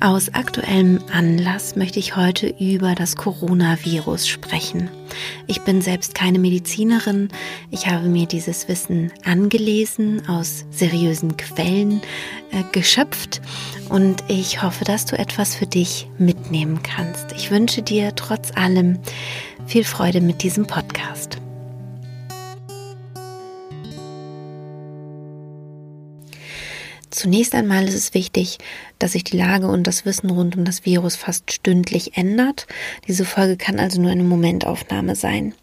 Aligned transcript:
Aus 0.00 0.28
aktuellem 0.34 1.00
Anlass 1.10 1.74
möchte 1.74 1.98
ich 1.98 2.16
heute 2.16 2.48
über 2.60 2.94
das 2.94 3.16
Coronavirus 3.16 4.28
sprechen. 4.28 4.90
Ich 5.46 5.62
bin 5.62 5.80
selbst 5.80 6.14
keine 6.14 6.38
Medizinerin. 6.38 7.28
Ich 7.70 7.86
habe 7.86 8.06
mir 8.08 8.26
dieses 8.26 8.68
Wissen 8.68 9.10
angelesen, 9.24 10.28
aus 10.28 10.66
seriösen 10.70 11.38
Quellen 11.38 12.02
äh, 12.52 12.62
geschöpft 12.72 13.40
und 13.88 14.22
ich 14.28 14.62
hoffe, 14.62 14.84
dass 14.84 15.06
du 15.06 15.18
etwas 15.18 15.54
für 15.54 15.66
dich 15.66 16.08
mitnehmen 16.18 16.82
kannst. 16.82 17.32
Ich 17.32 17.50
wünsche 17.50 17.80
dir 17.80 18.14
trotz 18.14 18.54
allem 18.54 18.98
viel 19.66 19.84
Freude 19.84 20.20
mit 20.20 20.42
diesem 20.42 20.66
Podcast. 20.66 21.38
Zunächst 27.16 27.54
einmal 27.54 27.88
ist 27.88 27.94
es 27.94 28.12
wichtig, 28.12 28.58
dass 28.98 29.12
sich 29.12 29.24
die 29.24 29.38
Lage 29.38 29.68
und 29.68 29.86
das 29.86 30.04
Wissen 30.04 30.28
rund 30.28 30.54
um 30.54 30.66
das 30.66 30.84
Virus 30.84 31.16
fast 31.16 31.50
stündlich 31.50 32.18
ändert. 32.18 32.66
Diese 33.08 33.24
Folge 33.24 33.56
kann 33.56 33.80
also 33.80 34.02
nur 34.02 34.10
eine 34.10 34.22
Momentaufnahme 34.22 35.16
sein. 35.16 35.54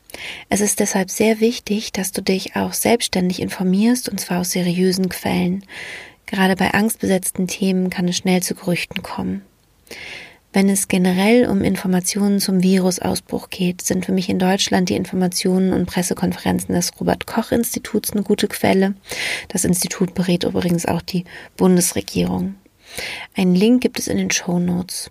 Es 0.50 0.62
ist 0.62 0.80
deshalb 0.80 1.12
sehr 1.12 1.42
wichtig, 1.42 1.92
dass 1.92 2.12
du 2.12 2.24
dich 2.24 2.56
auch 2.56 2.74
selbstständig 2.74 3.40
informierst 3.40 4.10
und 4.10 4.20
zwar 4.20 4.40
aus 4.40 4.50
seriösen 4.50 5.10
Quellen. 5.10 5.64
Gerade 6.26 6.56
bei 6.56 6.74
angstbesetzten 6.74 7.46
Themen 7.46 7.92
kann 7.92 8.08
es 8.08 8.18
schnell 8.18 8.42
zu 8.42 8.56
Gerüchten 8.56 9.04
kommen. 9.04 9.44
Wenn 10.54 10.70
es 10.70 10.88
generell 10.88 11.48
um 11.48 11.64
Informationen 11.64 12.40
zum 12.40 12.62
Virusausbruch 12.62 13.50
geht, 13.50 13.82
sind 13.82 14.06
für 14.06 14.12
mich 14.12 14.30
in 14.30 14.38
Deutschland 14.38 14.88
die 14.88 14.96
Informationen 14.96 15.74
und 15.74 15.88
Pressekonferenzen 15.88 16.76
des 16.76 16.92
Robert 17.00 17.26
Koch 17.26 17.52
Instituts 17.52 18.12
eine 18.12 18.22
gute 18.22 18.48
Quelle. 18.48 18.94
Das 19.48 19.66
Institut 19.66 20.14
berät 20.14 20.44
übrigens 20.44 20.86
auch 20.86 21.02
die 21.02 21.26
Bundesregierung. 21.58 22.54
Einen 23.36 23.56
Link 23.56 23.82
gibt 23.82 23.98
es 23.98 24.08
in 24.08 24.18
den 24.18 24.30
Show 24.30 24.60
Notes. 24.60 25.10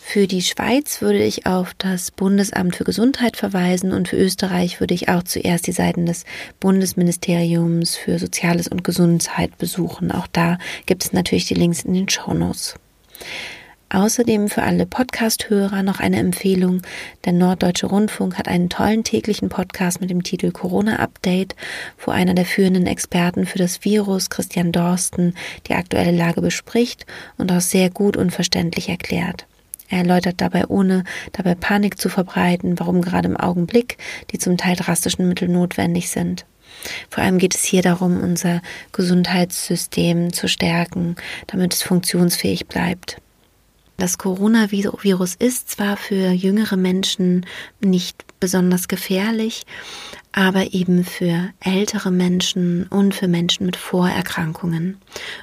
Für 0.00 0.26
die 0.26 0.42
Schweiz 0.42 1.00
würde 1.00 1.22
ich 1.22 1.46
auf 1.46 1.72
das 1.74 2.10
Bundesamt 2.10 2.74
für 2.74 2.82
Gesundheit 2.82 3.36
verweisen 3.36 3.92
und 3.92 4.08
für 4.08 4.16
Österreich 4.16 4.80
würde 4.80 4.94
ich 4.94 5.08
auch 5.08 5.22
zuerst 5.22 5.68
die 5.68 5.72
Seiten 5.72 6.06
des 6.06 6.24
Bundesministeriums 6.58 7.94
für 7.94 8.18
Soziales 8.18 8.66
und 8.66 8.82
Gesundheit 8.82 9.56
besuchen. 9.58 10.10
Auch 10.10 10.26
da 10.26 10.58
gibt 10.86 11.04
es 11.04 11.12
natürlich 11.12 11.46
die 11.46 11.54
Links 11.54 11.84
in 11.84 11.94
den 11.94 12.08
Show 12.08 12.34
Notes. 12.34 12.74
Außerdem 13.92 14.48
für 14.48 14.62
alle 14.62 14.86
Podcast-Hörer 14.86 15.82
noch 15.82 15.98
eine 15.98 16.18
Empfehlung. 16.18 16.80
Der 17.24 17.32
Norddeutsche 17.32 17.86
Rundfunk 17.86 18.38
hat 18.38 18.46
einen 18.46 18.68
tollen 18.68 19.02
täglichen 19.02 19.48
Podcast 19.48 20.00
mit 20.00 20.10
dem 20.10 20.22
Titel 20.22 20.52
Corona 20.52 21.00
Update, 21.00 21.56
wo 21.98 22.12
einer 22.12 22.34
der 22.34 22.44
führenden 22.44 22.86
Experten 22.86 23.46
für 23.46 23.58
das 23.58 23.84
Virus, 23.84 24.30
Christian 24.30 24.70
Dorsten, 24.70 25.34
die 25.66 25.74
aktuelle 25.74 26.16
Lage 26.16 26.40
bespricht 26.40 27.04
und 27.36 27.50
auch 27.50 27.60
sehr 27.60 27.90
gut 27.90 28.16
und 28.16 28.30
verständlich 28.30 28.88
erklärt. 28.88 29.46
Er 29.88 29.98
erläutert 29.98 30.40
dabei, 30.40 30.68
ohne 30.68 31.02
dabei 31.32 31.56
Panik 31.56 32.00
zu 32.00 32.08
verbreiten, 32.08 32.78
warum 32.78 33.02
gerade 33.02 33.26
im 33.26 33.36
Augenblick 33.36 33.98
die 34.30 34.38
zum 34.38 34.56
Teil 34.56 34.76
drastischen 34.76 35.26
Mittel 35.26 35.48
notwendig 35.48 36.10
sind. 36.10 36.46
Vor 37.08 37.24
allem 37.24 37.38
geht 37.38 37.56
es 37.56 37.64
hier 37.64 37.82
darum, 37.82 38.22
unser 38.22 38.62
Gesundheitssystem 38.92 40.32
zu 40.32 40.46
stärken, 40.46 41.16
damit 41.48 41.74
es 41.74 41.82
funktionsfähig 41.82 42.68
bleibt. 42.68 43.20
Das 44.00 44.16
Coronavirus 44.16 45.34
ist 45.34 45.68
zwar 45.68 45.98
für 45.98 46.30
jüngere 46.30 46.78
Menschen 46.78 47.44
nicht 47.80 48.24
besonders 48.40 48.88
gefährlich, 48.88 49.66
aber 50.32 50.72
eben 50.72 51.04
für 51.04 51.50
ältere 51.60 52.10
Menschen 52.10 52.86
und 52.86 53.14
für 53.14 53.28
Menschen 53.28 53.66
mit 53.66 53.76
Vorerkrankungen. 53.76 54.96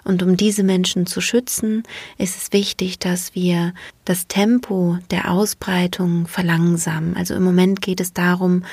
Und 0.04 0.24
um 0.24 0.38
diese 0.38 0.64
Menschen 0.64 1.06
zu 1.06 1.22
schützen, 1.22 1.84
ist 2.18 2.36
es 2.36 2.52
wichtig, 2.52 2.98
dass 2.98 3.36
wir 3.36 3.76
das 4.06 4.26
Tempo 4.28 4.98
der 5.12 5.30
Ausbreitung 5.30 6.26
verlangsamen. 6.26 7.16
Also 7.16 7.36
im 7.36 7.44
Moment 7.44 7.84
geht 7.84 8.02
es 8.02 8.12
darum, 8.14 8.64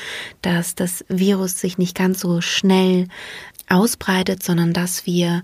dass 0.40 0.74
das 0.74 1.04
Virus 1.08 1.60
sich 1.60 1.76
nicht 1.76 1.94
ganz 1.94 2.20
so 2.20 2.40
schnell 2.40 3.08
ausbreitet, 3.68 4.42
sondern 4.42 4.72
dass 4.72 5.04
wir 5.04 5.42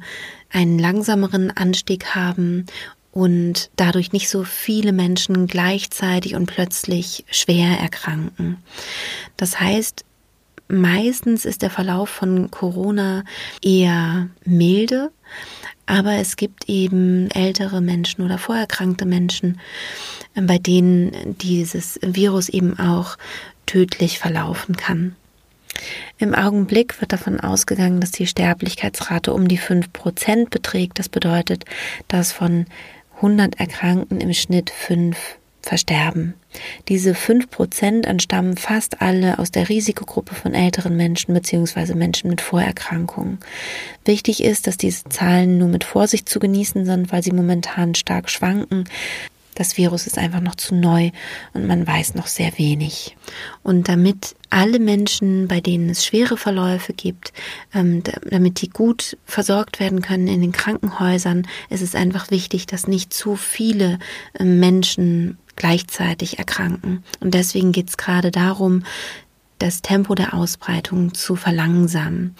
einen 0.48 0.78
langsameren 0.78 1.50
Anstieg 1.50 2.14
haben 2.14 2.64
und 3.12 3.70
dadurch 3.76 4.12
nicht 4.12 4.28
so 4.28 4.44
viele 4.44 4.92
Menschen 4.92 5.46
gleichzeitig 5.46 6.34
und 6.34 6.46
plötzlich 6.46 7.24
schwer 7.30 7.78
erkranken. 7.78 8.58
Das 9.36 9.60
heißt, 9.60 10.04
meistens 10.68 11.44
ist 11.44 11.62
der 11.62 11.70
Verlauf 11.70 12.08
von 12.08 12.50
Corona 12.50 13.24
eher 13.62 14.28
milde, 14.44 15.10
aber 15.86 16.14
es 16.14 16.36
gibt 16.36 16.68
eben 16.68 17.28
ältere 17.32 17.80
Menschen 17.80 18.24
oder 18.24 18.38
vorerkrankte 18.38 19.06
Menschen, 19.06 19.60
bei 20.34 20.58
denen 20.58 21.36
dieses 21.38 21.98
Virus 22.02 22.48
eben 22.48 22.78
auch 22.78 23.18
tödlich 23.66 24.20
verlaufen 24.20 24.76
kann. 24.76 25.16
Im 26.18 26.34
Augenblick 26.34 27.00
wird 27.00 27.12
davon 27.12 27.40
ausgegangen, 27.40 28.00
dass 28.00 28.10
die 28.10 28.26
Sterblichkeitsrate 28.26 29.32
um 29.32 29.48
die 29.48 29.58
5% 29.58 30.50
beträgt. 30.50 30.98
Das 30.98 31.08
bedeutet, 31.08 31.64
dass 32.08 32.32
von 32.32 32.66
100 33.20 33.60
Erkrankten 33.60 34.20
im 34.20 34.32
Schnitt 34.32 34.70
fünf 34.70 35.38
versterben. 35.62 36.34
Diese 36.88 37.14
fünf 37.14 37.50
Prozent 37.50 38.06
entstammen 38.06 38.56
fast 38.56 39.02
alle 39.02 39.38
aus 39.38 39.50
der 39.50 39.68
Risikogruppe 39.68 40.34
von 40.34 40.54
älteren 40.54 40.96
Menschen 40.96 41.34
bzw. 41.34 41.94
Menschen 41.94 42.30
mit 42.30 42.40
Vorerkrankungen. 42.40 43.38
Wichtig 44.06 44.42
ist, 44.42 44.66
dass 44.66 44.78
diese 44.78 45.04
Zahlen 45.04 45.58
nur 45.58 45.68
mit 45.68 45.84
Vorsicht 45.84 46.28
zu 46.28 46.40
genießen 46.40 46.86
sind, 46.86 47.12
weil 47.12 47.22
sie 47.22 47.32
momentan 47.32 47.94
stark 47.94 48.30
schwanken. 48.30 48.84
Das 49.54 49.76
Virus 49.76 50.06
ist 50.06 50.18
einfach 50.18 50.40
noch 50.40 50.54
zu 50.54 50.74
neu 50.74 51.10
und 51.52 51.66
man 51.66 51.86
weiß 51.86 52.14
noch 52.14 52.26
sehr 52.26 52.56
wenig. 52.58 53.16
Und 53.62 53.88
damit 53.88 54.36
alle 54.48 54.78
Menschen, 54.78 55.48
bei 55.48 55.60
denen 55.60 55.90
es 55.90 56.04
schwere 56.04 56.36
Verläufe 56.36 56.92
gibt, 56.92 57.32
ähm, 57.74 58.02
damit 58.30 58.62
die 58.62 58.70
gut 58.70 59.16
versorgt 59.24 59.80
werden 59.80 60.02
können 60.02 60.28
in 60.28 60.40
den 60.40 60.52
Krankenhäusern, 60.52 61.46
ist 61.68 61.82
es 61.82 61.94
einfach 61.94 62.30
wichtig, 62.30 62.66
dass 62.66 62.86
nicht 62.86 63.12
zu 63.12 63.36
viele 63.36 63.98
ähm, 64.38 64.60
Menschen 64.60 65.38
gleichzeitig 65.56 66.38
erkranken. 66.38 67.04
Und 67.20 67.34
deswegen 67.34 67.72
geht 67.72 67.90
es 67.90 67.96
gerade 67.96 68.30
darum, 68.30 68.84
das 69.60 69.82
Tempo 69.82 70.14
der 70.14 70.34
Ausbreitung 70.34 71.14
zu 71.14 71.36
verlangsamen. 71.36 72.34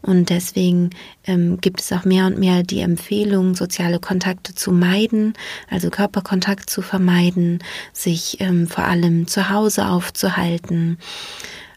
Und 0.00 0.30
deswegen 0.30 0.90
ähm, 1.24 1.60
gibt 1.60 1.80
es 1.80 1.92
auch 1.92 2.04
mehr 2.04 2.26
und 2.26 2.38
mehr 2.38 2.62
die 2.62 2.80
Empfehlung, 2.80 3.54
soziale 3.54 3.98
Kontakte 3.98 4.54
zu 4.54 4.72
meiden, 4.72 5.34
also 5.68 5.90
Körperkontakt 5.90 6.70
zu 6.70 6.80
vermeiden, 6.80 7.62
sich 7.92 8.40
ähm, 8.40 8.66
vor 8.66 8.84
allem 8.84 9.26
zu 9.26 9.50
Hause 9.50 9.86
aufzuhalten 9.86 10.98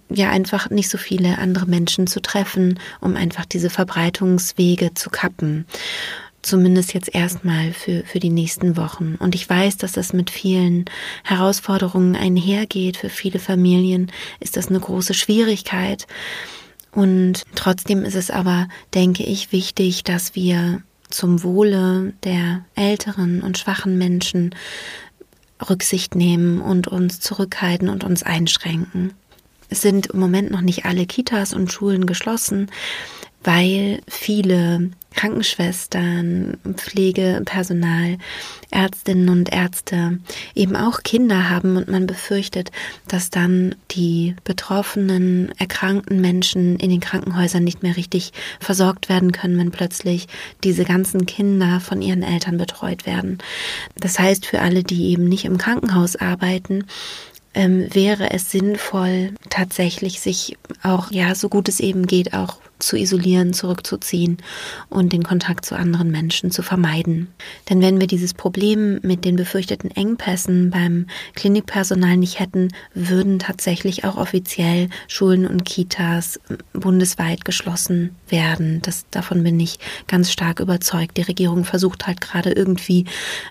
ja 0.09 0.30
einfach 0.30 0.70
nicht 0.70 0.90
so 0.90 1.00
viele 1.00 1.40
andere 1.40 1.66
Menschen 1.66 2.06
zu 2.06 2.22
treffen, 2.22 2.80
um 3.02 3.16
einfach 3.16 3.46
diese 3.46 3.72
Verbreitungswege 3.72 4.94
zu 4.94 5.10
kappen 5.10 5.66
zumindest 6.44 6.94
jetzt 6.94 7.14
erstmal 7.14 7.74
für, 7.74 8.04
für 8.06 8.20
die 8.20 8.30
nächsten 8.30 8.78
Wochen. 8.78 9.16
Und 9.16 9.34
ich 9.34 9.50
weiß, 9.50 9.78
dass 9.78 9.94
das 9.94 10.14
mit 10.14 10.30
vielen 10.30 10.86
Herausforderungen 11.24 12.16
einhergeht. 12.16 12.98
Für 12.98 13.09
viele 13.09 13.40
Familien 13.40 14.12
ist 14.40 14.56
das 14.56 14.68
eine 14.68 14.80
große 14.80 15.14
Schwierigkeit. 15.14 16.06
Und 16.92 17.44
trotzdem 17.56 18.06
ist 18.06 18.16
es 18.16 18.30
aber, 18.30 18.68
denke 18.94 19.24
ich, 19.24 19.51
wichtig, 19.51 20.04
dass 20.04 20.36
wir 20.36 20.84
zum 21.10 21.44
Wohle 21.44 22.13
der 22.24 22.66
älteren 22.75 23.42
und 23.42 23.57
schwachen 23.57 23.98
Menschen 23.98 24.54
Rücksicht 25.69 26.16
nehmen 26.16 26.62
und 26.62 26.88
uns 26.88 27.19
zurückhalten 27.19 27.89
und 27.89 28.04
uns 28.04 28.24
einschränken. 28.24 29.13
Es 29.69 29.81
sind 29.81 30.07
im 30.07 30.19
Moment 30.19 30.51
noch 30.51 30.62
nicht 30.62 30.86
alle 30.86 31.06
Kitas 31.06 31.54
und 31.54 31.72
Schulen 31.72 32.06
geschlossen, 32.06 32.69
weil 33.44 34.01
viele 34.07 34.92
Krankenschwestern, 35.13 36.57
Pflegepersonal, 36.75 38.18
Ärztinnen 38.71 39.30
und 39.30 39.54
Ärzte 39.54 40.19
eben 40.56 40.75
auch 40.75 41.04
Kinder 41.04 41.50
haben 41.50 41.77
und 41.77 41.88
man 41.88 42.07
befürchtet, 42.07 42.71
dass 43.07 43.30
dann 43.30 43.75
die 43.92 44.36
betroffenen, 44.44 45.51
erkrankten 45.57 46.21
Menschen 46.21 46.77
in 46.77 46.89
den 46.89 47.00
Krankenhäusern 47.00 47.63
nicht 47.63 47.83
mehr 47.83 47.98
richtig 47.98 48.33
versorgt 48.60 49.10
werden 49.10 49.31
können, 49.31 49.57
wenn 49.57 49.71
plötzlich 49.71 50.27
diese 50.63 50.86
ganzen 50.86 51.25
Kinder 51.25 51.80
von 51.80 52.01
ihren 52.01 52.24
Eltern 52.24 52.57
betreut 52.57 53.06
werden. 53.06 53.38
Das 53.95 54.19
heißt, 54.19 54.45
für 54.45 54.62
alle, 54.62 54.83
die 54.83 55.12
eben 55.12 55.25
nicht 55.30 55.45
im 55.45 55.57
Krankenhaus 55.57 56.15
arbeiten, 56.15 56.86
ähm, 57.54 57.88
wäre 57.94 58.31
es 58.31 58.51
sinnvoll, 58.51 59.33
tatsächlich 59.50 60.19
sich 60.19 60.57
auch, 60.81 61.12
ja, 61.12 61.36
so 61.36 61.50
gut 61.50 61.69
es 61.69 61.80
eben 61.80 62.07
geht, 62.07 62.33
auch 62.33 62.57
zu 62.85 62.97
isolieren, 62.97 63.53
zurückzuziehen 63.53 64.38
und 64.89 65.13
den 65.13 65.24
Kontakt 65.24 65.65
zu 65.65 65.75
anderen 65.75 66.12
Menschen 66.12 66.51
zu 66.51 66.63
vermeiden. 66.63 67.27
Denn 67.69 67.81
wenn 67.81 68.00
wir 68.00 68.07
dieses 68.07 68.33
Problem 68.33 69.00
mit 69.01 69.25
den 69.25 69.35
befürchteten 69.35 69.91
Engpässen 69.91 70.69
beim 70.69 71.07
Klinikpersonal 71.35 72.18
nicht 72.18 72.39
hätten, 72.39 72.69
würden 72.94 73.39
tatsächlich 73.39 74.06
auch 74.06 74.18
offiziell 74.18 74.89
Schulen 75.07 75.45
und 75.47 75.65
Kitas 75.65 76.39
bundesweit 76.74 77.45
geschlossen 77.45 78.15
werden. 78.27 78.81
Das, 78.81 79.06
davon 79.12 79.44
bin 79.44 79.59
ich 79.59 79.79
ganz 80.07 80.31
stark 80.31 80.59
überzeugt. 80.59 81.18
Die 81.18 81.21
Regierung 81.21 81.65
versucht 81.65 82.07
halt 82.07 82.21
gerade 82.21 82.51
irgendwie 82.51 83.06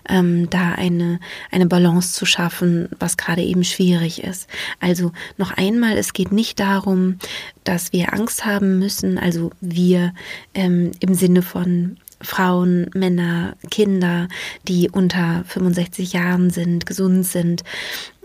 ähm, 0.09 0.49
da 0.49 0.73
eine, 0.73 1.19
eine 1.51 1.65
Balance 1.65 2.13
zu 2.13 2.25
schaffen, 2.25 2.89
was 2.99 3.17
gerade 3.17 3.41
eben 3.41 3.63
schwierig 3.63 4.23
ist. 4.23 4.47
Also 4.79 5.11
noch 5.37 5.51
einmal, 5.51 5.97
es 5.97 6.13
geht 6.13 6.31
nicht 6.31 6.59
darum, 6.59 7.17
dass 7.63 7.93
wir 7.93 8.13
Angst 8.13 8.45
haben 8.45 8.79
müssen, 8.79 9.17
also 9.23 9.51
wir 9.61 10.13
ähm, 10.53 10.91
im 10.99 11.13
Sinne 11.13 11.41
von 11.41 11.97
Frauen, 12.21 12.89
Männer, 12.93 13.55
Kinder, 13.69 14.27
die 14.67 14.89
unter 14.89 15.43
65 15.47 16.13
Jahren 16.13 16.49
sind, 16.49 16.85
gesund 16.85 17.25
sind, 17.25 17.63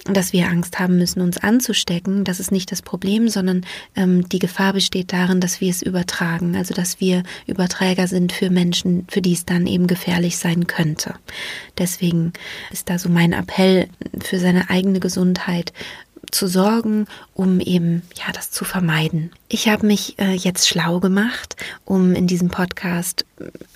dass 0.04 0.32
wir 0.32 0.48
Angst 0.48 0.78
haben 0.78 0.96
müssen, 0.96 1.20
uns 1.20 1.38
anzustecken. 1.38 2.24
Das 2.24 2.40
ist 2.40 2.52
nicht 2.52 2.72
das 2.72 2.82
Problem, 2.82 3.28
sondern 3.28 3.66
ähm, 3.96 4.28
die 4.28 4.38
Gefahr 4.38 4.72
besteht 4.72 5.12
darin, 5.12 5.40
dass 5.40 5.60
wir 5.60 5.70
es 5.70 5.82
übertragen, 5.82 6.56
also 6.56 6.74
dass 6.74 7.00
wir 7.00 7.22
Überträger 7.46 8.06
sind 8.06 8.32
für 8.32 8.50
Menschen, 8.50 9.06
für 9.08 9.20
die 9.20 9.32
es 9.32 9.44
dann 9.44 9.66
eben 9.66 9.86
gefährlich 9.86 10.38
sein 10.38 10.66
könnte. 10.66 11.14
Deswegen 11.76 12.32
ist 12.70 12.88
da 12.88 12.98
so 12.98 13.08
mein 13.08 13.32
Appell 13.32 13.88
für 14.20 14.38
seine 14.38 14.70
eigene 14.70 15.00
Gesundheit 15.00 15.72
zu 16.30 16.46
sorgen, 16.46 17.06
um 17.34 17.60
eben 17.60 18.02
ja 18.16 18.32
das 18.32 18.50
zu 18.50 18.64
vermeiden. 18.64 19.30
Ich 19.48 19.68
habe 19.68 19.86
mich 19.86 20.18
äh, 20.18 20.34
jetzt 20.34 20.68
schlau 20.68 21.00
gemacht, 21.00 21.56
um 21.84 22.14
in 22.14 22.26
diesem 22.26 22.48
Podcast 22.48 23.24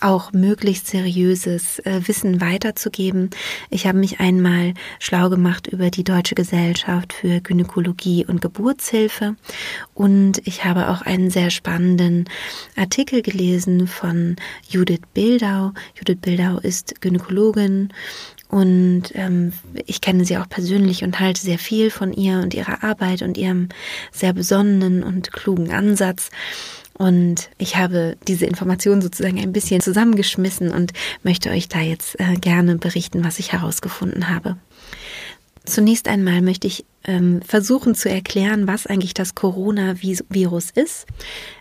auch 0.01 0.33
möglichst 0.33 0.87
seriöses 0.89 1.79
äh, 1.81 2.01
Wissen 2.07 2.41
weiterzugeben. 2.41 3.31
Ich 3.71 3.87
habe 3.87 3.99
mich 3.99 4.21
einmal 4.21 4.75
schlau 4.99 5.31
gemacht 5.31 5.67
über 5.67 5.91
die 5.91 6.05
Deutsche 6.05 6.35
Gesellschaft 6.35 7.13
für 7.13 7.41
Gynäkologie 7.41 8.27
und 8.27 8.41
Geburtshilfe 8.41 9.37
und 9.95 10.47
ich 10.47 10.65
habe 10.65 10.89
auch 10.89 11.03
einen 11.03 11.31
sehr 11.31 11.51
spannenden 11.51 12.29
Artikel 12.77 13.23
gelesen 13.23 13.87
von 13.87 14.37
Judith 14.69 15.03
Bildau. 15.15 15.73
Judith 15.97 16.19
Bildau 16.21 16.59
ist 16.59 17.01
Gynäkologin 17.01 17.93
und 18.53 19.05
ähm, 19.15 19.55
ich 19.87 20.03
kenne 20.03 20.27
sie 20.27 20.37
auch 20.37 20.47
persönlich 20.47 21.05
und 21.05 21.19
halte 21.21 21.41
sehr 21.41 21.59
viel 21.59 21.91
von 21.91 22.13
ihr 22.13 22.41
und 22.41 22.53
ihrer 22.53 22.85
Arbeit 22.85 23.23
und 23.23 23.39
ihrem 23.39 23.71
sehr 24.13 24.35
besonnenen 24.35 25.03
und 25.03 25.33
klugen 25.33 25.73
Ansatz. 25.73 26.29
Und 26.93 27.49
ich 27.57 27.77
habe 27.77 28.19
diese 28.29 28.45
Informationen 28.45 29.01
sozusagen 29.01 29.41
ein 29.41 29.55
bisschen 29.55 29.81
zusammengeschmissen 29.81 30.71
und 30.71 30.93
möchte 31.23 31.49
euch 31.49 31.69
da 31.69 31.81
jetzt 31.81 32.21
äh, 32.21 32.35
gerne 32.35 32.77
berichten, 32.77 33.25
was 33.25 33.39
ich 33.39 33.55
herausgefunden 33.55 34.29
habe. 34.29 34.59
Zunächst 35.65 36.07
einmal 36.07 36.43
möchte 36.43 36.67
ich 36.67 36.85
ähm, 37.05 37.43
versuchen 37.43 37.95
zu 37.95 38.09
erklären, 38.09 38.67
was 38.67 38.87
eigentlich 38.87 39.15
das 39.15 39.35
Coronavirus 39.35 40.71
ist. 40.71 41.07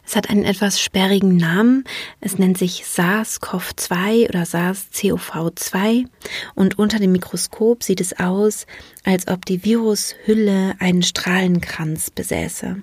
Es 0.05 0.15
hat 0.15 0.29
einen 0.29 0.43
etwas 0.43 0.81
sperrigen 0.81 1.37
Namen. 1.37 1.85
Es 2.19 2.37
nennt 2.37 2.57
sich 2.57 2.83
SARS-CoV-2 2.83 4.29
oder 4.29 4.43
SARS-CoV-2 4.43 6.05
und 6.55 6.77
unter 6.77 6.99
dem 6.99 7.11
Mikroskop 7.11 7.83
sieht 7.83 8.01
es 8.01 8.19
aus, 8.19 8.65
als 9.03 9.27
ob 9.27 9.45
die 9.45 9.63
Virushülle 9.63 10.75
einen 10.79 11.03
Strahlenkranz 11.03 12.09
besäße. 12.09 12.81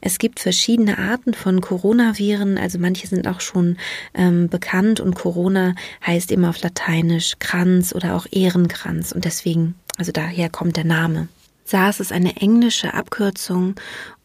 Es 0.00 0.18
gibt 0.18 0.40
verschiedene 0.40 0.98
Arten 0.98 1.34
von 1.34 1.60
Coronaviren, 1.60 2.58
also 2.58 2.78
manche 2.78 3.06
sind 3.06 3.28
auch 3.28 3.40
schon 3.40 3.76
ähm, 4.14 4.48
bekannt 4.48 5.00
und 5.00 5.14
Corona 5.14 5.74
heißt 6.06 6.32
immer 6.32 6.50
auf 6.50 6.60
Lateinisch 6.62 7.34
Kranz 7.38 7.94
oder 7.94 8.16
auch 8.16 8.26
Ehrenkranz 8.30 9.12
und 9.12 9.24
deswegen 9.24 9.74
also 10.00 10.12
daher 10.12 10.48
kommt 10.48 10.78
der 10.78 10.84
Name. 10.84 11.28
SARS 11.70 12.00
ist 12.00 12.12
eine 12.12 12.36
englische 12.38 12.94
Abkürzung 12.94 13.76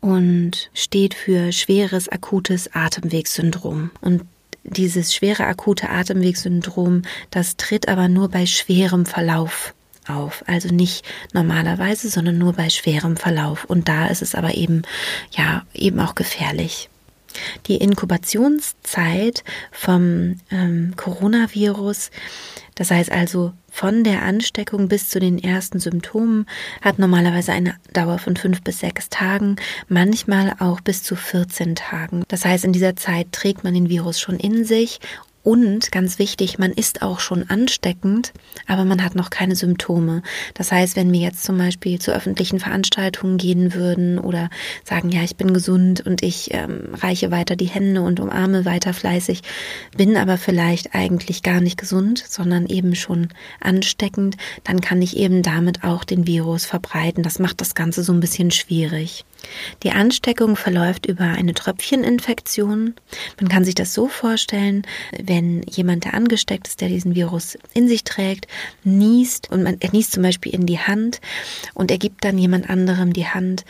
und 0.02 0.72
steht 0.74 1.14
für 1.14 1.52
schweres 1.52 2.10
akutes 2.10 2.74
Atemwegssyndrom. 2.74 3.92
Und 4.02 4.24
dieses 4.64 5.14
schwere 5.14 5.46
akute 5.46 5.92
Atemwegssyndrom, 5.92 7.04
das 7.30 7.56
tritt 7.56 7.88
aber 7.88 8.08
nur 8.08 8.30
bei 8.30 8.48
schwerem 8.48 9.06
Verlauf 9.06 9.76
auf. 10.08 10.44
Also 10.48 10.70
nicht 10.70 11.06
normalerweise, 11.34 12.10
sondern 12.10 12.40
nur 12.40 12.54
bei 12.54 12.72
schwerem 12.72 13.16
Verlauf. 13.16 13.66
Und 13.66 13.88
da 13.90 14.08
ist 14.08 14.24
es 14.24 14.34
aber 14.34 14.56
eben, 14.56 14.82
ja, 15.32 15.68
eben 15.76 16.00
auch 16.00 16.16
gefährlich. 16.16 16.90
Die 17.68 17.78
Inkubationszeit 17.78 19.44
vom 19.72 20.40
ähm, 20.50 20.94
Coronavirus, 20.96 22.10
das 22.74 22.90
heißt 22.90 23.12
also 23.12 23.54
von 23.76 24.06
der 24.06 24.22
Ansteckung 24.22 24.88
bis 24.88 25.10
zu 25.10 25.20
den 25.20 25.38
ersten 25.38 25.82
Symptomen 25.82 26.46
hat 26.82 26.98
normalerweise 26.98 27.52
eine 27.52 27.76
Dauer 27.92 28.20
von 28.20 28.38
fünf 28.38 28.62
bis 28.62 28.80
sechs 28.80 29.10
Tagen, 29.10 29.58
manchmal 29.90 30.56
auch 30.60 30.80
bis 30.80 31.04
zu 31.04 31.18
14 31.18 31.76
Tagen. 31.76 32.24
Das 32.30 32.46
heißt, 32.46 32.64
in 32.64 32.72
dieser 32.72 32.96
Zeit 32.96 33.34
trägt 33.34 33.66
man 33.66 33.74
den 33.74 33.90
Virus 33.90 34.22
schon 34.22 34.38
in 34.38 34.64
sich 34.64 35.02
und 35.46 35.92
ganz 35.92 36.18
wichtig, 36.18 36.58
man 36.58 36.72
ist 36.72 37.04
auch 37.04 37.20
schon 37.20 37.48
ansteckend, 37.48 38.34
aber 38.66 38.84
man 38.84 39.04
hat 39.04 39.14
noch 39.14 39.30
keine 39.30 39.56
Symptome. 39.56 40.24
Das 40.56 40.72
heißt, 40.72 40.96
wenn 40.96 41.14
wir 41.14 41.20
jetzt 41.20 41.44
zum 41.44 41.56
Beispiel 41.60 42.00
zu 42.00 42.12
öffentlichen 42.12 42.60
Veranstaltungen 42.60 43.38
gehen 43.38 43.76
würden 43.76 44.18
oder 44.18 44.50
sagen, 44.84 45.10
ja, 45.10 45.22
ich 45.22 45.36
bin 45.36 45.54
gesund 45.54 46.04
und 46.04 46.24
ich 46.24 46.52
ähm, 46.52 46.96
reiche 46.96 47.30
weiter 47.30 47.56
die 47.56 47.68
Hände 47.68 48.02
und 48.02 48.20
umarme 48.20 48.66
weiter 48.66 48.92
fleißig, 48.92 49.44
bin 49.96 50.18
aber 50.18 50.40
vielleicht 50.40 50.96
eigentlich 50.96 51.44
gar 51.44 51.62
nicht 51.62 51.78
gesund, 51.78 52.24
sondern 52.28 52.66
eben 52.66 52.96
schon 52.96 53.28
ansteckend, 53.62 54.38
dann 54.64 54.82
kann 54.82 55.00
ich 55.04 55.16
eben 55.16 55.44
damit 55.44 55.84
auch 55.84 56.06
den 56.06 56.26
Virus 56.26 56.66
verbreiten. 56.66 57.22
Das 57.22 57.38
macht 57.38 57.62
das 57.62 57.76
Ganze 57.76 58.04
so 58.04 58.14
ein 58.14 58.20
bisschen 58.20 58.50
schwierig. 58.50 59.26
Die 59.84 59.92
Ansteckung 59.92 60.56
verläuft 60.56 61.06
über 61.06 61.24
eine 61.24 61.54
Tröpfcheninfektion. 61.54 62.96
Man 63.40 63.50
kann 63.50 63.64
sich 63.64 63.76
das 63.76 63.94
so 63.94 64.08
vorstellen, 64.08 64.84
wenn 65.22 65.64
jemand, 65.64 66.06
der 66.06 66.14
angesteckt 66.14 66.68
ist, 66.68 66.82
der 66.82 66.90
diesen 66.90 67.16
Virus 67.16 67.58
in 67.74 67.88
sich 67.88 68.04
trägt, 68.04 68.48
niest 68.84 69.52
und 69.52 69.64
man, 69.64 69.78
er 69.80 69.92
niest 69.92 70.14
zum 70.14 70.24
Beispiel 70.24 70.54
in 70.54 70.66
die 70.66 70.80
Hand 70.80 71.22
und 71.74 71.92
er 71.92 71.98
gibt 71.98 72.24
dann 72.24 72.38
jemand 72.38 72.70
anderem 72.70 73.14
die 73.14 73.28
Hand 73.28 73.66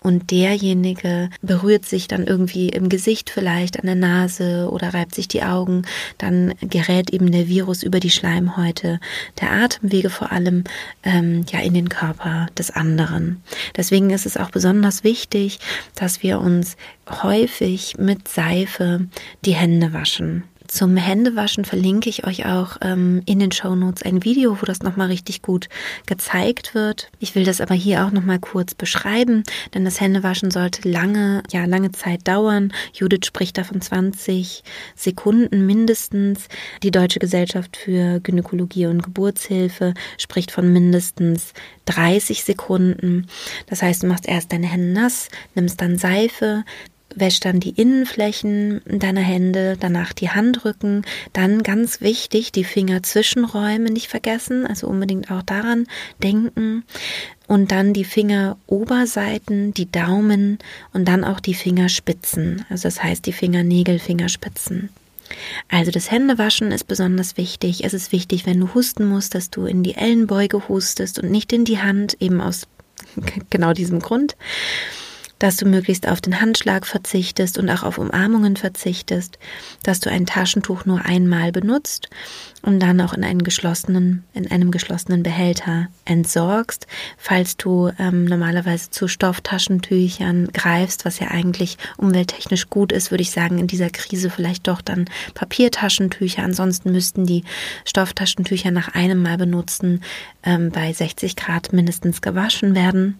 und 0.00 0.30
derjenige 0.30 1.30
berührt 1.42 1.84
sich 1.86 2.08
dann 2.08 2.26
irgendwie 2.26 2.68
im 2.68 2.88
Gesicht 2.88 3.30
vielleicht 3.30 3.78
an 3.78 3.86
der 3.86 3.94
Nase 3.94 4.68
oder 4.70 4.94
reibt 4.94 5.14
sich 5.14 5.28
die 5.28 5.42
Augen, 5.42 5.82
dann 6.18 6.54
gerät 6.60 7.10
eben 7.10 7.32
der 7.32 7.48
Virus 7.48 7.82
über 7.82 8.00
die 8.00 8.10
Schleimhäute 8.10 9.00
der 9.40 9.50
Atemwege 9.52 10.10
vor 10.10 10.32
allem 10.32 10.64
ähm, 11.02 11.44
ja 11.50 11.60
in 11.60 11.74
den 11.74 11.88
Körper 11.88 12.48
des 12.56 12.70
anderen. 12.70 13.42
Deswegen 13.76 14.10
ist 14.10 14.26
es 14.26 14.36
auch 14.36 14.50
besonders 14.50 15.04
wichtig, 15.04 15.58
dass 15.94 16.22
wir 16.22 16.40
uns 16.40 16.76
häufig 17.22 17.96
mit 17.98 18.28
Seife 18.28 19.06
die 19.44 19.54
Hände 19.54 19.92
waschen. 19.92 20.44
Zum 20.68 20.98
Händewaschen 20.98 21.64
verlinke 21.64 22.10
ich 22.10 22.26
euch 22.26 22.44
auch 22.44 22.76
ähm, 22.82 23.22
in 23.24 23.38
den 23.38 23.50
Show 23.50 23.74
Notes 23.74 24.02
ein 24.02 24.22
Video, 24.22 24.60
wo 24.60 24.66
das 24.66 24.82
nochmal 24.82 25.06
richtig 25.06 25.40
gut 25.40 25.70
gezeigt 26.04 26.74
wird. 26.74 27.10
Ich 27.18 27.34
will 27.34 27.44
das 27.44 27.62
aber 27.62 27.74
hier 27.74 28.04
auch 28.04 28.10
nochmal 28.10 28.38
kurz 28.38 28.74
beschreiben, 28.74 29.44
denn 29.72 29.86
das 29.86 29.98
Händewaschen 29.98 30.50
sollte 30.50 30.86
lange, 30.86 31.42
ja, 31.50 31.64
lange 31.64 31.92
Zeit 31.92 32.28
dauern. 32.28 32.74
Judith 32.92 33.24
spricht 33.26 33.56
da 33.56 33.64
von 33.64 33.80
20 33.80 34.62
Sekunden 34.94 35.64
mindestens. 35.64 36.48
Die 36.82 36.90
Deutsche 36.90 37.18
Gesellschaft 37.18 37.78
für 37.78 38.20
Gynäkologie 38.20 38.86
und 38.86 39.02
Geburtshilfe 39.02 39.94
spricht 40.18 40.50
von 40.50 40.70
mindestens 40.70 41.54
30 41.86 42.44
Sekunden. 42.44 43.26
Das 43.68 43.80
heißt, 43.80 44.02
du 44.02 44.06
machst 44.06 44.28
erst 44.28 44.52
deine 44.52 44.66
Hände 44.66 45.00
nass, 45.00 45.28
nimmst 45.54 45.80
dann 45.80 45.96
Seife, 45.96 46.64
wäsch 47.20 47.40
dann 47.40 47.60
die 47.60 47.70
Innenflächen 47.70 48.80
deiner 48.86 49.20
Hände, 49.20 49.76
danach 49.78 50.12
die 50.12 50.30
Handrücken, 50.30 51.04
dann 51.32 51.62
ganz 51.62 52.00
wichtig, 52.00 52.52
die 52.52 52.64
Fingerzwischenräume 52.64 53.90
nicht 53.90 54.08
vergessen, 54.08 54.66
also 54.66 54.86
unbedingt 54.86 55.30
auch 55.30 55.42
daran 55.42 55.86
denken 56.22 56.84
und 57.46 57.72
dann 57.72 57.94
die 57.94 58.04
Fingeroberseiten, 58.04 59.72
die 59.74 59.90
Daumen 59.90 60.58
und 60.92 61.06
dann 61.06 61.24
auch 61.24 61.40
die 61.40 61.54
Fingerspitzen, 61.54 62.64
also 62.68 62.84
das 62.84 63.02
heißt 63.02 63.26
die 63.26 63.32
Fingernägel, 63.32 63.98
Fingerspitzen. 63.98 64.90
Also 65.68 65.90
das 65.90 66.10
Händewaschen 66.10 66.72
ist 66.72 66.84
besonders 66.84 67.36
wichtig. 67.36 67.84
Es 67.84 67.92
ist 67.92 68.12
wichtig, 68.12 68.46
wenn 68.46 68.60
du 68.60 68.74
husten 68.74 69.06
musst, 69.06 69.34
dass 69.34 69.50
du 69.50 69.66
in 69.66 69.82
die 69.82 69.94
Ellenbeuge 69.94 70.68
hustest 70.68 71.18
und 71.18 71.30
nicht 71.30 71.52
in 71.52 71.64
die 71.64 71.80
Hand, 71.80 72.16
eben 72.20 72.40
aus 72.40 72.66
genau 73.50 73.72
diesem 73.72 74.00
Grund. 74.00 74.36
Dass 75.38 75.56
du 75.56 75.66
möglichst 75.66 76.08
auf 76.08 76.20
den 76.20 76.40
Handschlag 76.40 76.86
verzichtest 76.86 77.58
und 77.58 77.70
auch 77.70 77.82
auf 77.82 77.98
Umarmungen 77.98 78.56
verzichtest, 78.56 79.38
dass 79.82 80.00
du 80.00 80.10
ein 80.10 80.26
Taschentuch 80.26 80.84
nur 80.84 81.04
einmal 81.04 81.52
benutzt 81.52 82.08
und 82.62 82.80
dann 82.80 83.00
auch 83.00 83.14
in 83.14 83.24
einen 83.24 83.44
geschlossenen, 83.44 84.24
in 84.34 84.50
einem 84.50 84.70
geschlossenen 84.70 85.22
Behälter 85.22 85.88
entsorgst. 86.04 86.86
Falls 87.16 87.56
du 87.56 87.90
ähm, 87.98 88.24
normalerweise 88.24 88.90
zu 88.90 89.06
Stofftaschentüchern 89.06 90.48
greifst, 90.52 91.04
was 91.04 91.20
ja 91.20 91.28
eigentlich 91.28 91.78
umwelttechnisch 91.96 92.68
gut 92.68 92.92
ist, 92.92 93.10
würde 93.10 93.22
ich 93.22 93.30
sagen, 93.30 93.58
in 93.58 93.68
dieser 93.68 93.90
Krise 93.90 94.30
vielleicht 94.30 94.66
doch 94.66 94.80
dann 94.80 95.08
Papiertaschentücher. 95.34 96.42
Ansonsten 96.42 96.90
müssten 96.90 97.26
die 97.26 97.44
Stofftaschentücher 97.84 98.70
nach 98.70 98.94
einem 98.94 99.22
Mal 99.22 99.38
benutzen 99.38 100.02
ähm, 100.42 100.70
bei 100.70 100.92
60 100.92 101.36
Grad 101.36 101.72
mindestens 101.72 102.20
gewaschen 102.22 102.74
werden. 102.74 103.18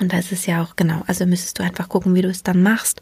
Und 0.00 0.12
da 0.12 0.18
ist 0.18 0.46
ja 0.46 0.62
auch 0.62 0.76
genau, 0.76 1.02
also 1.06 1.26
müsstest 1.26 1.58
du 1.58 1.62
einfach 1.62 1.88
gucken, 1.88 2.14
wie 2.14 2.22
du 2.22 2.28
es 2.28 2.42
dann 2.42 2.62
machst. 2.62 3.00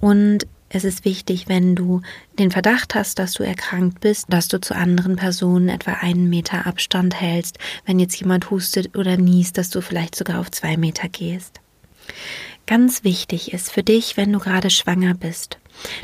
Und 0.00 0.46
es 0.74 0.84
ist 0.84 1.04
wichtig, 1.04 1.48
wenn 1.48 1.74
du 1.74 2.00
den 2.38 2.50
Verdacht 2.50 2.94
hast, 2.94 3.18
dass 3.18 3.34
du 3.34 3.42
erkrankt 3.42 4.00
bist, 4.00 4.26
dass 4.30 4.48
du 4.48 4.58
zu 4.60 4.74
anderen 4.74 5.16
Personen 5.16 5.68
etwa 5.68 5.92
einen 5.92 6.30
Meter 6.30 6.66
Abstand 6.66 7.20
hältst. 7.20 7.58
Wenn 7.84 7.98
jetzt 7.98 8.18
jemand 8.18 8.50
hustet 8.50 8.96
oder 8.96 9.18
niest, 9.18 9.58
dass 9.58 9.68
du 9.68 9.82
vielleicht 9.82 10.14
sogar 10.14 10.40
auf 10.40 10.50
zwei 10.50 10.78
Meter 10.78 11.08
gehst. 11.08 11.60
Ganz 12.66 13.04
wichtig 13.04 13.52
ist 13.52 13.70
für 13.70 13.82
dich, 13.82 14.16
wenn 14.16 14.32
du 14.32 14.38
gerade 14.38 14.70
schwanger 14.70 15.14
bist, 15.14 15.58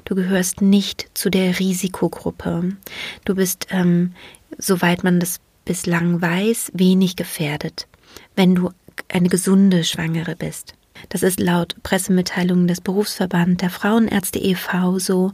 du 0.04 0.14
gehörst 0.14 0.60
nicht 0.60 1.08
zu 1.14 1.30
der 1.30 1.58
Risikogruppe. 1.58 2.76
Du 3.24 3.34
bist, 3.36 3.68
ähm, 3.70 4.14
soweit 4.58 5.02
man 5.02 5.18
das 5.18 5.40
bislang 5.64 6.20
weiß, 6.20 6.72
wenig 6.74 7.16
gefährdet. 7.16 7.86
Wenn 8.34 8.54
du 8.54 8.70
eine 9.08 9.28
gesunde 9.28 9.84
Schwangere 9.84 10.36
bist. 10.36 10.74
Das 11.08 11.22
ist 11.22 11.40
laut 11.40 11.76
Pressemitteilungen 11.82 12.66
des 12.66 12.80
Berufsverband 12.80 13.62
der 13.62 13.70
Frauenärzte 13.70 14.38
e.V. 14.38 14.98
so. 14.98 15.32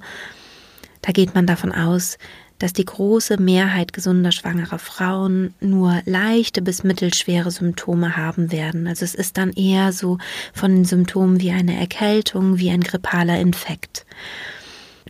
Da 1.02 1.12
geht 1.12 1.34
man 1.34 1.46
davon 1.46 1.72
aus, 1.72 2.18
dass 2.58 2.72
die 2.72 2.84
große 2.84 3.40
Mehrheit 3.40 3.92
gesunder 3.92 4.32
schwangerer 4.32 4.78
Frauen 4.78 5.54
nur 5.60 6.00
leichte 6.06 6.62
bis 6.62 6.84
mittelschwere 6.84 7.50
Symptome 7.50 8.16
haben 8.16 8.52
werden. 8.52 8.86
Also 8.86 9.04
es 9.04 9.14
ist 9.14 9.36
dann 9.36 9.52
eher 9.52 9.92
so 9.92 10.18
von 10.52 10.84
Symptomen 10.84 11.40
wie 11.40 11.50
eine 11.50 11.78
Erkältung, 11.78 12.58
wie 12.58 12.70
ein 12.70 12.82
grippaler 12.82 13.38
Infekt. 13.38 14.06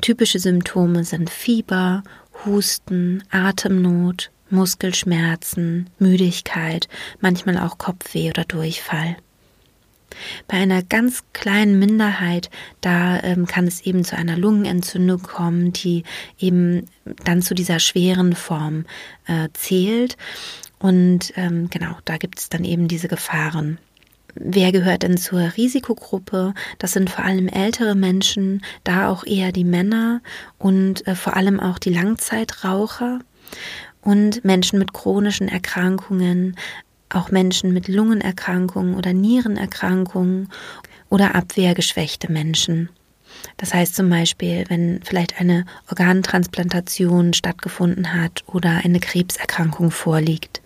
Typische 0.00 0.38
Symptome 0.38 1.04
sind 1.04 1.30
Fieber, 1.30 2.02
Husten, 2.44 3.22
Atemnot, 3.30 4.30
Muskelschmerzen, 4.54 5.90
Müdigkeit, 5.98 6.88
manchmal 7.20 7.58
auch 7.58 7.78
Kopfweh 7.78 8.30
oder 8.30 8.44
Durchfall. 8.44 9.16
Bei 10.46 10.56
einer 10.56 10.82
ganz 10.82 11.24
kleinen 11.32 11.78
Minderheit, 11.78 12.50
da 12.80 13.20
ähm, 13.22 13.46
kann 13.46 13.66
es 13.66 13.80
eben 13.80 14.04
zu 14.04 14.16
einer 14.16 14.36
Lungenentzündung 14.36 15.22
kommen, 15.22 15.72
die 15.72 16.04
eben 16.38 16.86
dann 17.24 17.42
zu 17.42 17.54
dieser 17.54 17.80
schweren 17.80 18.34
Form 18.34 18.86
äh, 19.26 19.48
zählt. 19.52 20.16
Und 20.78 21.32
ähm, 21.36 21.68
genau, 21.70 21.96
da 22.04 22.16
gibt 22.16 22.38
es 22.38 22.48
dann 22.48 22.64
eben 22.64 22.88
diese 22.88 23.08
Gefahren. 23.08 23.78
Wer 24.36 24.72
gehört 24.72 25.04
denn 25.04 25.16
zur 25.16 25.56
Risikogruppe? 25.56 26.54
Das 26.78 26.92
sind 26.92 27.08
vor 27.08 27.24
allem 27.24 27.48
ältere 27.48 27.94
Menschen, 27.94 28.62
da 28.82 29.08
auch 29.08 29.24
eher 29.24 29.52
die 29.52 29.64
Männer 29.64 30.22
und 30.58 31.06
äh, 31.06 31.14
vor 31.14 31.36
allem 31.36 31.60
auch 31.60 31.78
die 31.78 31.94
Langzeitraucher 31.94 33.20
und 34.04 34.44
Menschen 34.44 34.78
mit 34.78 34.92
chronischen 34.92 35.48
Erkrankungen, 35.48 36.56
auch 37.08 37.30
Menschen 37.30 37.72
mit 37.72 37.88
Lungenerkrankungen 37.88 38.94
oder 38.94 39.12
Nierenerkrankungen 39.12 40.48
oder 41.08 41.34
abwehrgeschwächte 41.34 42.30
Menschen. 42.30 42.88
Das 43.56 43.72
heißt 43.74 43.94
zum 43.94 44.10
Beispiel, 44.10 44.64
wenn 44.68 45.00
vielleicht 45.02 45.40
eine 45.40 45.64
Organtransplantation 45.88 47.34
stattgefunden 47.34 48.14
hat 48.14 48.42
oder 48.46 48.80
eine 48.84 49.00
Krebserkrankung 49.00 49.90
vorliegt. 49.90 50.60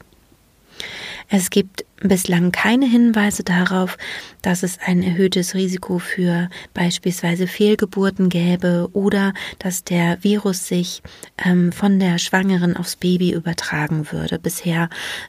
Es 1.30 1.50
gibt 1.50 1.84
bislang 2.00 2.52
keine 2.52 2.86
Hinweise 2.86 3.42
darauf, 3.42 3.98
dass 4.40 4.62
es 4.62 4.78
ein 4.84 5.02
erhöhtes 5.02 5.54
Risiko 5.54 5.98
für 5.98 6.48
beispielsweise 6.72 7.46
Fehlgeburten 7.46 8.28
gäbe 8.28 8.88
oder 8.92 9.34
dass 9.58 9.84
der 9.84 10.22
Virus 10.22 10.66
sich 10.66 11.02
ähm, 11.44 11.70
von 11.72 11.98
der 11.98 12.18
Schwangeren 12.18 12.76
aufs 12.76 12.96
Baby 12.96 13.32
übertragen 13.32 14.10
würde. 14.10 14.38
Bisher 14.38 14.88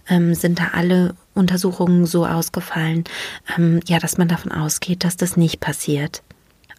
ähm, 0.09 0.35
sind 0.35 0.59
da 0.59 0.69
alle 0.73 1.15
Untersuchungen 1.33 2.05
so 2.05 2.25
ausgefallen, 2.25 3.03
ähm, 3.57 3.81
ja, 3.87 3.99
dass 3.99 4.17
man 4.17 4.27
davon 4.27 4.51
ausgeht, 4.51 5.03
dass 5.03 5.17
das 5.17 5.37
nicht 5.37 5.59
passiert. 5.59 6.21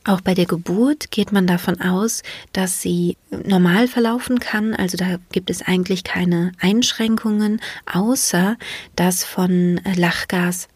Auch 0.04 0.22
bei 0.22 0.34
der 0.34 0.46
Geburt 0.46 1.10
geht 1.10 1.30
man 1.30 1.46
davon 1.46 1.80
aus, 1.80 2.22
dass 2.52 2.80
sie 2.80 3.18
normal 3.30 3.86
verlaufen 3.86 4.40
kann. 4.40 4.74
Also 4.74 4.96
da 4.96 5.18
gibt 5.30 5.50
es 5.50 5.60
eigentlich 5.62 6.04
keine 6.04 6.52
Einschränkungen, 6.58 7.60
außer 7.92 8.56
dass 8.96 9.24
von 9.24 9.78
Lachgas 9.96 10.68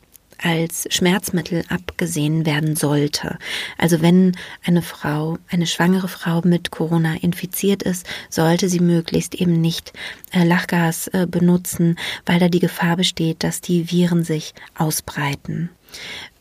als 0.45 0.87
Schmerzmittel 0.91 1.65
abgesehen 1.69 2.45
werden 2.45 2.77
sollte. 2.77 3.39
Also 3.79 4.03
wenn 4.03 4.37
eine 4.63 4.83
Frau, 4.83 5.39
eine 5.49 5.67
schwangere 5.67 6.09
Frau 6.09 6.43
mit 6.45 6.71
Corona 6.71 7.15
infiziert 7.15 7.83
ist, 7.83 8.07
sollte 8.29 8.69
sie 8.69 8.81
möglichst 8.81 9.35
eben 9.35 9.61
nicht 9.61 9.95
äh, 10.33 10.45
Lachgas 10.45 11.09
äh, 11.09 11.27
benutzen, 11.27 11.99
weil 12.27 12.41
da 12.41 12.49
die 12.49 12.61
Gefahr 12.61 12.97
besteht, 12.97 13.43
dass 13.43 13.63
die 13.63 13.91
Viren 13.91 14.23
sich 14.23 14.53
ausbreiten 14.75 15.71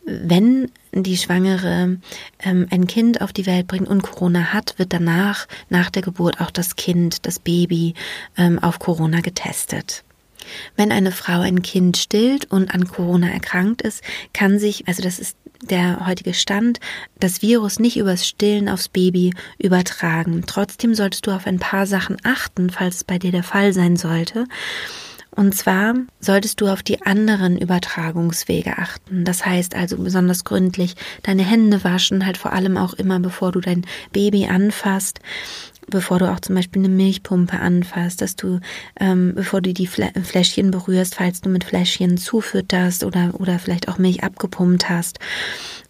wenn 0.06 0.72
die 0.92 1.18
Schwangere 1.18 1.98
ähm, 2.40 2.68
ein 2.70 2.88
Kind 2.88 3.22
auf 3.22 3.34
die 3.34 3.46
Welt 3.46 3.68
bringt 3.68 3.88
und 3.88 4.04
Corona 4.04 4.54
hat, 4.54 4.78
wird 4.78 4.94
danach, 4.94 5.48
nach 5.70 5.90
der 5.90 6.02
Geburt, 6.02 6.42
auch 6.42 6.52
das 6.52 6.76
Kind, 6.76 7.26
das 7.26 7.40
Baby 7.40 7.94
ähm, 8.38 8.60
auf 8.60 8.80
Corona 8.80 9.22
getestet. 9.22 10.04
Wenn 10.76 10.92
eine 10.92 11.12
Frau 11.12 11.40
ein 11.40 11.62
Kind 11.62 11.98
stillt 11.98 12.52
und 12.52 12.74
an 12.74 12.88
Corona 12.88 13.30
erkrankt 13.30 13.82
ist, 13.82 14.04
kann 14.34 14.60
sich, 14.60 14.88
also 14.88 15.02
das 15.02 15.20
ist 15.20 15.38
der 15.62 16.06
heutige 16.06 16.34
Stand, 16.34 16.80
das 17.20 17.42
Virus 17.42 17.80
nicht 17.80 17.98
übers 17.98 18.28
Stillen 18.28 18.68
aufs 18.68 18.90
Baby 18.90 19.34
übertragen. 19.58 20.44
Trotzdem 20.46 20.94
solltest 20.94 21.26
du 21.28 21.32
auf 21.32 21.48
ein 21.48 21.60
paar 21.60 21.88
Sachen 21.88 22.18
achten, 22.24 22.70
falls 22.70 22.98
es 22.98 23.04
bei 23.06 23.18
dir 23.18 23.32
der 23.32 23.44
Fall 23.44 23.72
sein 23.72 23.96
sollte. 23.96 24.46
Und 25.36 25.56
zwar 25.56 25.96
solltest 26.20 26.62
du 26.62 26.68
auf 26.68 26.84
die 26.84 27.02
anderen 27.02 27.58
Übertragungswege 27.58 28.78
achten. 28.78 29.26
Das 29.26 29.46
heißt 29.46 29.76
also 29.76 29.98
besonders 29.98 30.44
gründlich 30.44 30.96
deine 31.24 31.44
Hände 31.44 31.84
waschen, 31.84 32.26
halt 32.26 32.38
vor 32.38 32.54
allem 32.54 32.78
auch 32.78 32.94
immer, 32.94 33.20
bevor 33.20 33.52
du 33.52 33.60
dein 33.60 33.86
Baby 34.12 34.46
anfasst 34.46 35.20
bevor 35.88 36.20
du 36.20 36.32
auch 36.32 36.40
zum 36.40 36.56
Beispiel 36.56 36.82
eine 36.82 36.94
Milchpumpe 36.94 37.60
anfasst, 37.60 38.22
dass 38.22 38.36
du, 38.36 38.60
ähm, 39.00 39.34
bevor 39.36 39.62
du 39.62 39.74
die 39.74 39.88
Fläschchen 39.88 40.72
berührst, 40.72 41.16
falls 41.16 41.42
du 41.42 41.50
mit 41.50 41.64
Fläschchen 41.64 42.18
zufütterst 42.18 43.04
oder, 43.04 43.34
oder 43.40 43.60
vielleicht 43.60 43.88
auch 43.90 43.98
Milch 43.98 44.24
abgepumpt 44.24 44.90
hast, 44.90 45.20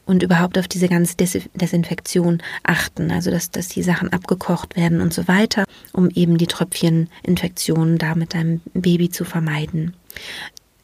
und 0.05 0.23
überhaupt 0.23 0.57
auf 0.57 0.67
diese 0.67 0.89
ganze 0.89 1.15
Des 1.17 1.37
Desinfektion 1.53 2.41
achten, 2.63 3.11
also 3.11 3.31
dass, 3.31 3.51
dass 3.51 3.69
die 3.69 3.83
Sachen 3.83 4.11
abgekocht 4.11 4.75
werden 4.75 5.01
und 5.01 5.13
so 5.13 5.27
weiter, 5.27 5.65
um 5.93 6.09
eben 6.09 6.37
die 6.37 6.47
Tröpfcheninfektionen 6.47 7.97
da 7.97 8.15
mit 8.15 8.33
deinem 8.33 8.61
Baby 8.73 9.09
zu 9.09 9.25
vermeiden. 9.25 9.93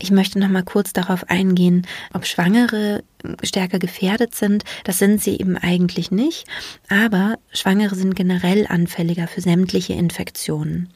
Ich 0.01 0.11
möchte 0.11 0.39
noch 0.39 0.47
mal 0.47 0.63
kurz 0.63 0.93
darauf 0.93 1.29
eingehen, 1.29 1.85
ob 2.13 2.25
Schwangere 2.25 3.03
stärker 3.43 3.79
gefährdet 3.79 4.33
sind. 4.33 4.63
Das 4.85 4.97
sind 4.97 5.21
sie 5.21 5.37
eben 5.37 5.57
eigentlich 5.57 6.09
nicht, 6.09 6.47
aber 6.87 7.37
Schwangere 7.51 7.95
sind 7.95 8.15
generell 8.15 8.65
anfälliger 8.65 9.27
für 9.27 9.41
sämtliche 9.41 9.91
Infektionen. 9.91 10.89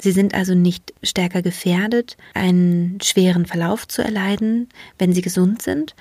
Sie 0.00 0.12
sind 0.12 0.32
also 0.32 0.54
nicht 0.54 0.94
stärker 1.02 1.42
gefährdet, 1.42 2.16
einen 2.32 2.98
schweren 3.02 3.44
Verlauf 3.44 3.86
zu 3.86 4.00
erleiden, 4.00 4.70
wenn 4.98 5.12
sie 5.12 5.22
gesund 5.22 5.60
sind. 5.60 5.94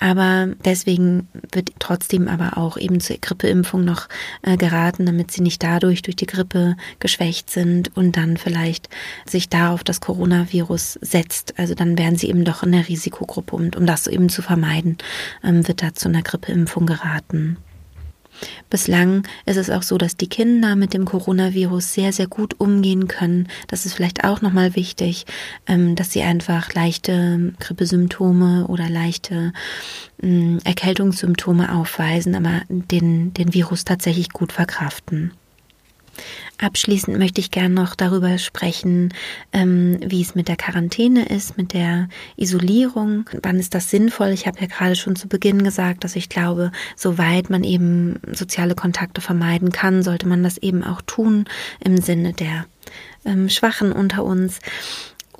Aber 0.00 0.48
deswegen 0.64 1.28
wird 1.52 1.72
trotzdem 1.78 2.26
aber 2.26 2.56
auch 2.56 2.78
eben 2.78 3.00
zur 3.00 3.18
Grippeimpfung 3.18 3.84
noch 3.84 4.08
äh, 4.40 4.56
geraten, 4.56 5.04
damit 5.04 5.30
sie 5.30 5.42
nicht 5.42 5.62
dadurch 5.62 6.00
durch 6.00 6.16
die 6.16 6.26
Grippe 6.26 6.76
geschwächt 6.98 7.50
sind 7.50 7.94
und 7.96 8.16
dann 8.16 8.38
vielleicht 8.38 8.88
sich 9.26 9.50
darauf 9.50 9.84
das 9.84 10.00
Coronavirus 10.00 10.98
setzt. 11.02 11.58
Also 11.58 11.74
dann 11.74 11.98
wären 11.98 12.16
sie 12.16 12.30
eben 12.30 12.44
doch 12.44 12.62
in 12.62 12.72
der 12.72 12.88
Risikogruppe 12.88 13.54
und 13.54 13.76
um 13.76 13.84
das 13.84 14.06
eben 14.06 14.30
zu 14.30 14.40
vermeiden, 14.40 14.96
ähm, 15.44 15.68
wird 15.68 15.82
da 15.82 15.92
zu 15.92 16.08
einer 16.08 16.22
Grippeimpfung 16.22 16.86
geraten. 16.86 17.58
Bislang 18.68 19.26
ist 19.46 19.56
es 19.56 19.70
auch 19.70 19.82
so, 19.82 19.98
dass 19.98 20.16
die 20.16 20.28
Kinder 20.28 20.76
mit 20.76 20.94
dem 20.94 21.04
Coronavirus 21.04 21.92
sehr, 21.92 22.12
sehr 22.12 22.26
gut 22.26 22.58
umgehen 22.58 23.08
können. 23.08 23.48
Das 23.68 23.86
ist 23.86 23.94
vielleicht 23.94 24.24
auch 24.24 24.40
nochmal 24.40 24.76
wichtig, 24.76 25.26
ähm, 25.66 25.96
dass 25.96 26.12
sie 26.12 26.22
einfach 26.22 26.72
leichte 26.74 27.52
Grippesymptome 27.58 28.66
oder 28.66 28.88
leichte 28.88 29.52
mm, 30.22 30.58
Erkältungssymptome 30.64 31.74
aufweisen, 31.74 32.34
aber 32.34 32.62
den, 32.68 33.34
den 33.34 33.54
Virus 33.54 33.84
tatsächlich 33.84 34.30
gut 34.30 34.52
verkraften. 34.52 35.32
Abschließend 36.58 37.18
möchte 37.18 37.40
ich 37.40 37.50
gerne 37.50 37.74
noch 37.74 37.94
darüber 37.94 38.36
sprechen, 38.38 39.14
ähm, 39.52 39.98
wie 40.04 40.20
es 40.20 40.34
mit 40.34 40.48
der 40.48 40.56
Quarantäne 40.56 41.26
ist, 41.26 41.56
mit 41.56 41.72
der 41.72 42.08
Isolierung. 42.36 43.30
Wann 43.42 43.58
ist 43.58 43.74
das 43.74 43.90
sinnvoll? 43.90 44.28
Ich 44.28 44.46
habe 44.46 44.60
ja 44.60 44.66
gerade 44.66 44.96
schon 44.96 45.16
zu 45.16 45.28
Beginn 45.28 45.64
gesagt, 45.64 46.04
dass 46.04 46.16
ich 46.16 46.28
glaube, 46.28 46.70
soweit 46.96 47.48
man 47.48 47.64
eben 47.64 48.20
soziale 48.32 48.74
Kontakte 48.74 49.20
vermeiden 49.20 49.72
kann, 49.72 50.02
sollte 50.02 50.28
man 50.28 50.42
das 50.42 50.58
eben 50.58 50.84
auch 50.84 51.00
tun 51.02 51.46
im 51.82 51.98
Sinne 51.98 52.34
der 52.34 52.66
ähm, 53.24 53.48
Schwachen 53.48 53.92
unter 53.92 54.24
uns. 54.24 54.60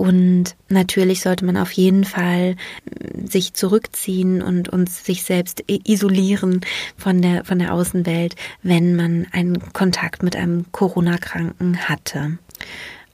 Und 0.00 0.57
natürlich 0.71 1.21
sollte 1.21 1.45
man 1.45 1.59
auf 1.59 1.73
jeden 1.73 2.04
Fall 2.04 2.57
äh, 2.87 3.26
sich 3.26 3.52
zurückziehen 3.52 4.40
und 4.40 4.71
uns 4.71 5.04
sich 5.04 5.25
selbst 5.25 5.62
isolieren 5.69 6.62
von 6.97 7.21
der, 7.21 7.45
von 7.45 7.59
der 7.59 7.75
Außenwelt, 7.75 8.35
wenn 8.62 8.97
man 8.97 9.26
einen 9.33 9.75
Kontakt 9.75 10.23
mit 10.23 10.37
einem 10.37 10.64
Corona-Kranken 10.73 11.87
hatte. 11.87 12.38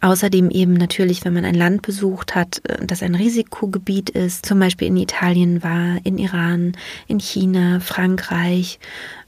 Außerdem 0.01 0.49
eben 0.51 0.75
natürlich, 0.75 1.25
wenn 1.25 1.35
man 1.35 1.45
ein 1.45 1.57
Land 1.57 1.83
besucht 1.83 2.37
hat, 2.37 2.61
äh, 2.69 2.87
das 2.87 3.03
ein 3.03 3.17
Risikogebiet 3.17 4.11
ist, 4.11 4.47
zum 4.47 4.61
Beispiel 4.61 4.87
in 4.87 4.97
Italien 4.97 5.65
war, 5.65 5.97
in 6.05 6.19
Iran, 6.19 6.77
in 7.09 7.19
China, 7.19 7.81
Frankreich 7.81 8.79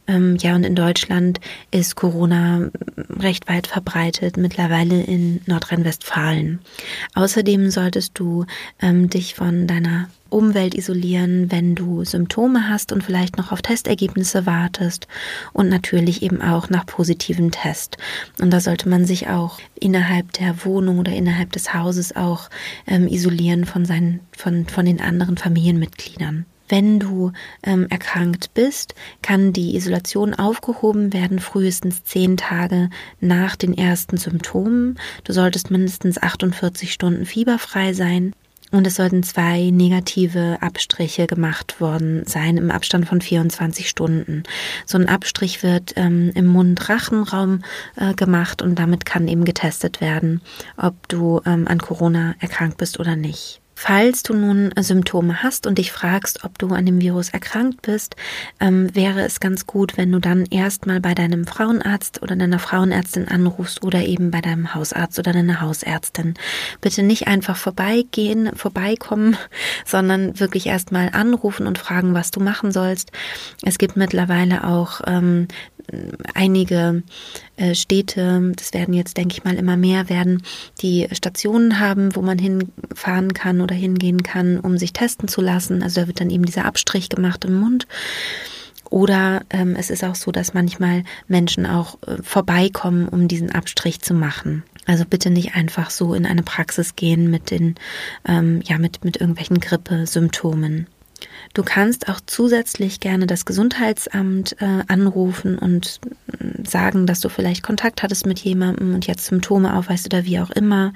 ähm, 0.08 0.36
ja, 0.40 0.56
und 0.56 0.64
in 0.64 0.74
Deutschland 0.74 1.38
ist 1.70 1.94
Corona 1.94 2.70
recht 3.20 3.48
weit 3.48 3.66
verbreitet, 3.66 4.36
mittlerweile 4.38 5.02
in 5.02 5.42
Nordrhein-Westfalen. 5.46 6.60
Außerdem 7.14 7.70
solltest 7.70 8.18
du 8.18 8.46
ähm, 8.80 9.10
dich 9.10 9.34
von 9.34 9.66
deiner 9.66 10.08
Umwelt 10.30 10.74
isolieren, 10.74 11.50
wenn 11.50 11.74
du 11.74 12.04
Symptome 12.04 12.68
hast 12.68 12.92
und 12.92 13.02
vielleicht 13.02 13.38
noch 13.38 13.52
auf 13.52 13.62
Testergebnisse 13.62 14.46
wartest 14.46 15.08
und 15.52 15.68
natürlich 15.68 16.22
eben 16.22 16.42
auch 16.42 16.68
nach 16.68 16.86
positiven 16.86 17.50
Test. 17.50 17.96
Und 18.40 18.50
da 18.50 18.60
sollte 18.60 18.88
man 18.88 19.04
sich 19.04 19.28
auch 19.28 19.58
innerhalb 19.78 20.32
der 20.32 20.64
Wohnung 20.64 20.98
oder 20.98 21.12
innerhalb 21.12 21.52
des 21.52 21.72
Hauses 21.72 22.16
auch 22.16 22.50
ähm, 22.86 23.08
isolieren 23.08 23.64
von 23.64 23.84
seinen, 23.84 24.20
von, 24.36 24.66
von 24.66 24.84
den 24.84 25.00
anderen 25.00 25.36
Familienmitgliedern. 25.36 26.46
Wenn 26.68 26.98
du 26.98 27.32
ähm, 27.62 27.86
erkrankt 27.88 28.52
bist, 28.54 28.94
kann 29.22 29.52
die 29.52 29.76
Isolation 29.76 30.34
aufgehoben 30.34 31.12
werden, 31.12 31.38
frühestens 31.38 32.04
zehn 32.04 32.36
Tage 32.36 32.90
nach 33.20 33.56
den 33.56 33.76
ersten 33.76 34.18
Symptomen. 34.18 34.98
Du 35.24 35.32
solltest 35.32 35.70
mindestens 35.70 36.20
48 36.20 36.92
Stunden 36.92 37.26
fieberfrei 37.26 37.92
sein. 37.92 38.32
Und 38.70 38.86
es 38.86 38.96
sollten 38.96 39.22
zwei 39.22 39.70
negative 39.70 40.58
Abstriche 40.60 41.26
gemacht 41.26 41.80
worden 41.80 42.24
sein 42.26 42.58
im 42.58 42.70
Abstand 42.70 43.08
von 43.08 43.22
24 43.22 43.88
Stunden. 43.88 44.42
So 44.84 44.98
ein 44.98 45.08
Abstrich 45.08 45.62
wird 45.62 45.94
ähm, 45.96 46.32
im 46.34 46.46
Mund-Rachenraum 46.46 47.62
äh, 47.96 48.12
gemacht 48.12 48.60
und 48.60 48.78
damit 48.78 49.06
kann 49.06 49.26
eben 49.26 49.46
getestet 49.46 50.02
werden, 50.02 50.42
ob 50.76 51.08
du 51.08 51.40
ähm, 51.46 51.66
an 51.66 51.78
Corona 51.78 52.34
erkrankt 52.40 52.76
bist 52.76 53.00
oder 53.00 53.16
nicht. 53.16 53.62
Falls 53.80 54.24
du 54.24 54.34
nun 54.34 54.72
Symptome 54.76 55.44
hast 55.44 55.64
und 55.64 55.78
dich 55.78 55.92
fragst, 55.92 56.42
ob 56.42 56.58
du 56.58 56.66
an 56.70 56.84
dem 56.84 57.00
Virus 57.00 57.28
erkrankt 57.28 57.80
bist, 57.82 58.16
ähm, 58.58 58.92
wäre 58.92 59.20
es 59.20 59.38
ganz 59.38 59.66
gut, 59.66 59.96
wenn 59.96 60.10
du 60.10 60.18
dann 60.18 60.46
erstmal 60.46 61.00
bei 61.00 61.14
deinem 61.14 61.46
Frauenarzt 61.46 62.20
oder 62.20 62.34
deiner 62.34 62.58
Frauenärztin 62.58 63.28
anrufst 63.28 63.84
oder 63.84 64.04
eben 64.04 64.32
bei 64.32 64.40
deinem 64.40 64.74
Hausarzt 64.74 65.20
oder 65.20 65.32
deiner 65.32 65.60
Hausärztin. 65.60 66.34
Bitte 66.80 67.04
nicht 67.04 67.28
einfach 67.28 67.56
vorbeigehen, 67.56 68.50
vorbeikommen, 68.56 69.36
sondern 69.86 70.40
wirklich 70.40 70.66
erstmal 70.66 71.10
anrufen 71.10 71.68
und 71.68 71.78
fragen, 71.78 72.14
was 72.14 72.32
du 72.32 72.40
machen 72.40 72.72
sollst. 72.72 73.12
Es 73.62 73.78
gibt 73.78 73.96
mittlerweile 73.96 74.64
auch 74.64 75.02
ähm, 75.06 75.46
einige 76.34 77.02
äh, 77.56 77.74
Städte, 77.74 78.52
das 78.56 78.74
werden 78.74 78.94
jetzt, 78.94 79.16
denke 79.16 79.34
ich 79.34 79.44
mal, 79.44 79.54
immer 79.54 79.76
mehr 79.76 80.08
werden, 80.08 80.42
die 80.80 81.08
Stationen 81.12 81.80
haben, 81.80 82.14
wo 82.14 82.22
man 82.22 82.38
hinfahren 82.38 83.32
kann 83.32 83.60
oder 83.68 83.76
hingehen 83.76 84.22
kann, 84.22 84.58
um 84.58 84.78
sich 84.78 84.92
testen 84.92 85.28
zu 85.28 85.40
lassen. 85.40 85.82
Also 85.82 86.00
da 86.00 86.06
wird 86.06 86.20
dann 86.20 86.30
eben 86.30 86.44
dieser 86.44 86.64
Abstrich 86.64 87.08
gemacht 87.08 87.44
im 87.44 87.54
Mund. 87.54 87.86
Oder 88.90 89.42
ähm, 89.50 89.76
es 89.76 89.90
ist 89.90 90.02
auch 90.02 90.14
so, 90.14 90.32
dass 90.32 90.54
manchmal 90.54 91.04
Menschen 91.26 91.66
auch 91.66 91.98
äh, 92.06 92.22
vorbeikommen, 92.22 93.08
um 93.08 93.28
diesen 93.28 93.52
Abstrich 93.52 94.00
zu 94.00 94.14
machen. 94.14 94.62
Also 94.86 95.04
bitte 95.04 95.28
nicht 95.28 95.54
einfach 95.54 95.90
so 95.90 96.14
in 96.14 96.24
eine 96.24 96.42
Praxis 96.42 96.96
gehen 96.96 97.30
mit 97.30 97.50
den, 97.50 97.74
ähm, 98.26 98.62
ja, 98.64 98.78
mit, 98.78 99.04
mit 99.04 99.18
irgendwelchen 99.18 99.60
Grippesymptomen. 99.60 100.86
Du 101.58 101.64
kannst 101.64 102.08
auch 102.08 102.20
zusätzlich 102.24 103.00
gerne 103.00 103.26
das 103.26 103.44
Gesundheitsamt 103.44 104.54
äh, 104.60 104.84
anrufen 104.86 105.58
und 105.58 105.98
äh, 106.30 106.64
sagen, 106.64 107.04
dass 107.04 107.18
du 107.18 107.28
vielleicht 107.28 107.64
Kontakt 107.64 108.04
hattest 108.04 108.26
mit 108.26 108.38
jemandem 108.38 108.94
und 108.94 109.08
jetzt 109.08 109.26
Symptome 109.26 109.74
aufweist 109.74 110.06
oder 110.06 110.24
wie 110.24 110.38
auch 110.38 110.50
immer. 110.50 110.92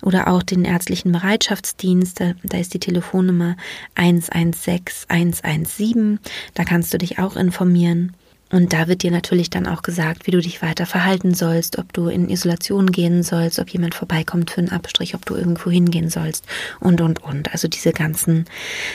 Oder 0.00 0.28
auch 0.28 0.42
den 0.42 0.64
ärztlichen 0.64 1.12
Bereitschaftsdienst, 1.12 2.20
da, 2.20 2.32
da 2.42 2.56
ist 2.56 2.72
die 2.72 2.78
Telefonnummer 2.78 3.58
116 3.96 4.78
117. 5.08 6.20
Da 6.54 6.64
kannst 6.64 6.94
du 6.94 6.96
dich 6.96 7.18
auch 7.18 7.36
informieren. 7.36 8.14
Und 8.50 8.72
da 8.72 8.88
wird 8.88 9.02
dir 9.02 9.10
natürlich 9.10 9.50
dann 9.50 9.66
auch 9.66 9.82
gesagt, 9.82 10.26
wie 10.26 10.30
du 10.30 10.40
dich 10.40 10.62
weiter 10.62 10.86
verhalten 10.86 11.34
sollst, 11.34 11.76
ob 11.76 11.92
du 11.92 12.08
in 12.08 12.30
Isolation 12.30 12.92
gehen 12.92 13.22
sollst, 13.22 13.58
ob 13.58 13.68
jemand 13.68 13.94
vorbeikommt 13.94 14.52
für 14.52 14.62
einen 14.62 14.70
Abstrich, 14.70 15.14
ob 15.14 15.26
du 15.26 15.34
irgendwo 15.34 15.70
hingehen 15.70 16.08
sollst 16.08 16.46
und, 16.80 17.02
und, 17.02 17.22
und. 17.22 17.52
Also 17.52 17.68
diese 17.68 17.92
ganzen 17.92 18.46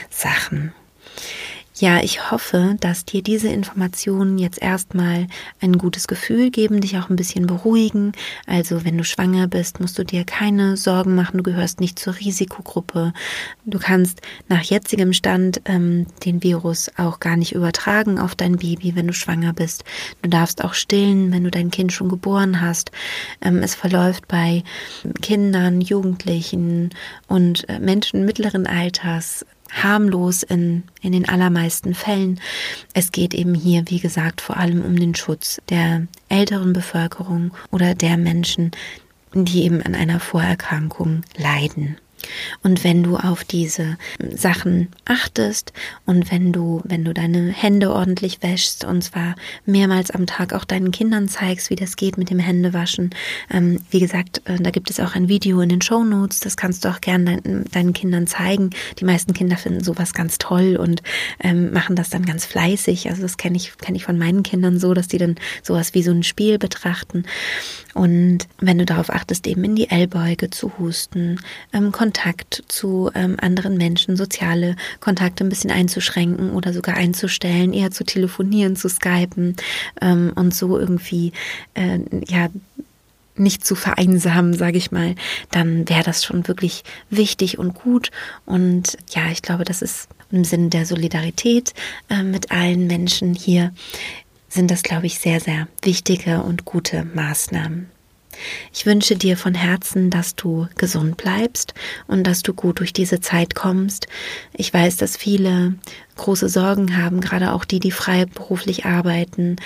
Sachen. 0.09 0.73
Ja, 1.75 2.03
ich 2.03 2.29
hoffe, 2.29 2.77
dass 2.81 3.03
dir 3.03 3.23
diese 3.23 3.47
Informationen 3.47 4.37
jetzt 4.37 4.61
erstmal 4.61 5.25
ein 5.59 5.79
gutes 5.79 6.07
Gefühl 6.07 6.51
geben, 6.51 6.81
dich 6.81 6.99
auch 6.99 7.09
ein 7.09 7.15
bisschen 7.15 7.47
beruhigen. 7.47 8.11
Also 8.45 8.85
wenn 8.85 8.95
du 8.95 9.03
schwanger 9.03 9.47
bist, 9.47 9.79
musst 9.79 9.97
du 9.97 10.05
dir 10.05 10.23
keine 10.23 10.77
Sorgen 10.77 11.15
machen, 11.15 11.37
du 11.37 11.43
gehörst 11.43 11.79
nicht 11.79 11.97
zur 11.97 12.15
Risikogruppe. 12.15 13.11
Du 13.65 13.79
kannst 13.79 14.21
nach 14.49 14.61
jetzigem 14.61 15.13
Stand 15.13 15.61
ähm, 15.65 16.05
den 16.23 16.43
Virus 16.43 16.91
auch 16.95 17.19
gar 17.19 17.37
nicht 17.37 17.53
übertragen 17.53 18.19
auf 18.19 18.35
dein 18.35 18.57
Baby, 18.57 18.95
wenn 18.95 19.07
du 19.07 19.13
schwanger 19.13 19.53
bist. 19.53 19.83
Du 20.21 20.29
darfst 20.29 20.63
auch 20.63 20.75
stillen, 20.75 21.31
wenn 21.31 21.43
du 21.43 21.49
dein 21.49 21.71
Kind 21.71 21.91
schon 21.91 22.07
geboren 22.07 22.61
hast. 22.61 22.91
Ähm, 23.41 23.63
es 23.63 23.73
verläuft 23.73 24.27
bei 24.27 24.63
Kindern, 25.23 25.81
Jugendlichen 25.81 26.91
und 27.27 27.67
äh, 27.67 27.79
Menschen 27.79 28.25
mittleren 28.25 28.67
Alters 28.67 29.43
harmlos 29.81 30.43
in, 30.43 30.83
in 31.01 31.11
den 31.11 31.27
allermeisten 31.27 31.93
Fällen. 31.93 32.39
Es 32.93 33.11
geht 33.11 33.33
eben 33.33 33.55
hier, 33.55 33.83
wie 33.87 33.99
gesagt, 33.99 34.41
vor 34.41 34.57
allem 34.57 34.83
um 34.83 34.97
den 34.97 35.15
Schutz 35.15 35.61
der 35.69 36.07
älteren 36.29 36.73
Bevölkerung 36.73 37.51
oder 37.71 37.95
der 37.95 38.17
Menschen, 38.17 38.71
die 39.33 39.63
eben 39.63 39.81
an 39.81 39.95
einer 39.95 40.19
Vorerkrankung 40.19 41.21
leiden. 41.37 41.97
Und 42.61 42.83
wenn 42.83 43.03
du 43.03 43.17
auf 43.17 43.43
diese 43.43 43.97
Sachen 44.35 44.89
achtest 45.05 45.73
und 46.05 46.31
wenn 46.31 46.51
du, 46.51 46.81
wenn 46.83 47.03
du 47.03 47.13
deine 47.13 47.51
Hände 47.51 47.91
ordentlich 47.91 48.41
wäschst 48.41 48.85
und 48.85 49.03
zwar 49.03 49.35
mehrmals 49.65 50.11
am 50.11 50.25
Tag 50.25 50.53
auch 50.53 50.65
deinen 50.65 50.91
Kindern 50.91 51.27
zeigst, 51.27 51.69
wie 51.69 51.75
das 51.75 51.95
geht 51.95 52.17
mit 52.17 52.29
dem 52.29 52.39
Händewaschen. 52.39 53.11
Ähm, 53.51 53.81
wie 53.89 53.99
gesagt, 53.99 54.41
äh, 54.45 54.57
da 54.57 54.71
gibt 54.71 54.89
es 54.89 54.99
auch 54.99 55.15
ein 55.15 55.27
Video 55.27 55.61
in 55.61 55.69
den 55.69 55.81
Show 55.81 56.03
Notes, 56.03 56.39
das 56.39 56.57
kannst 56.57 56.85
du 56.85 56.89
auch 56.89 57.01
gern 57.01 57.25
dein, 57.25 57.65
deinen 57.71 57.93
Kindern 57.93 58.27
zeigen. 58.27 58.71
Die 58.99 59.05
meisten 59.05 59.33
Kinder 59.33 59.57
finden 59.57 59.83
sowas 59.83 60.13
ganz 60.13 60.37
toll 60.37 60.77
und 60.77 61.01
ähm, 61.39 61.71
machen 61.71 61.95
das 61.95 62.09
dann 62.09 62.25
ganz 62.25 62.45
fleißig. 62.45 63.09
Also 63.09 63.21
das 63.21 63.37
kenne 63.37 63.57
ich, 63.57 63.77
kenne 63.77 63.97
ich 63.97 64.05
von 64.05 64.17
meinen 64.17 64.43
Kindern 64.43 64.79
so, 64.79 64.93
dass 64.93 65.07
die 65.07 65.17
dann 65.17 65.35
sowas 65.61 65.93
wie 65.93 66.03
so 66.03 66.11
ein 66.11 66.23
Spiel 66.23 66.57
betrachten. 66.57 67.23
Und 67.93 68.47
wenn 68.59 68.79
du 68.79 68.85
darauf 68.85 69.09
achtest, 69.11 69.45
eben 69.47 69.63
in 69.63 69.75
die 69.75 69.89
Ellbeuge 69.89 70.49
zu 70.49 70.71
husten, 70.79 71.39
ähm, 71.73 71.91
zu 72.67 73.11
ähm, 73.15 73.37
anderen 73.39 73.77
Menschen, 73.77 74.15
soziale 74.15 74.75
Kontakte 74.99 75.43
ein 75.43 75.49
bisschen 75.49 75.71
einzuschränken 75.71 76.51
oder 76.51 76.73
sogar 76.73 76.95
einzustellen, 76.95 77.73
eher 77.73 77.91
zu 77.91 78.03
telefonieren, 78.03 78.75
zu 78.75 78.89
skypen 78.89 79.55
ähm, 80.01 80.31
und 80.35 80.53
so 80.53 80.77
irgendwie, 80.77 81.33
äh, 81.73 81.99
ja, 82.27 82.49
nicht 83.35 83.65
zu 83.65 83.75
vereinsamen, 83.75 84.53
sage 84.53 84.77
ich 84.77 84.91
mal, 84.91 85.15
dann 85.49 85.89
wäre 85.89 86.03
das 86.03 86.23
schon 86.23 86.47
wirklich 86.47 86.83
wichtig 87.09 87.57
und 87.57 87.73
gut. 87.73 88.11
Und 88.45 88.97
ja, 89.09 89.31
ich 89.31 89.41
glaube, 89.41 89.63
das 89.63 89.81
ist 89.81 90.07
im 90.31 90.43
Sinne 90.43 90.69
der 90.69 90.85
Solidarität 90.85 91.73
äh, 92.09 92.23
mit 92.23 92.51
allen 92.51 92.87
Menschen 92.87 93.33
hier 93.33 93.73
sind 94.49 94.69
das, 94.69 94.83
glaube 94.83 95.07
ich, 95.07 95.17
sehr, 95.17 95.39
sehr 95.39 95.67
wichtige 95.81 96.43
und 96.43 96.63
gute 96.63 97.05
Maßnahmen. 97.05 97.92
Ich 98.73 98.85
wünsche 98.85 99.15
dir 99.15 99.37
von 99.37 99.53
Herzen, 99.53 100.09
dass 100.09 100.35
du 100.35 100.67
gesund 100.77 101.17
bleibst 101.17 101.73
und 102.07 102.25
dass 102.25 102.41
du 102.41 102.53
gut 102.53 102.79
durch 102.79 102.93
diese 102.93 103.19
Zeit 103.19 103.55
kommst. 103.55 104.07
Ich 104.53 104.73
weiß, 104.73 104.97
dass 104.97 105.17
viele 105.17 105.75
große 106.15 106.49
Sorgen 106.49 106.97
haben, 106.97 107.21
gerade 107.21 107.53
auch 107.53 107.65
die, 107.65 107.79
die 107.79 107.91
freiberuflich 107.91 108.85
arbeiten 108.85 109.57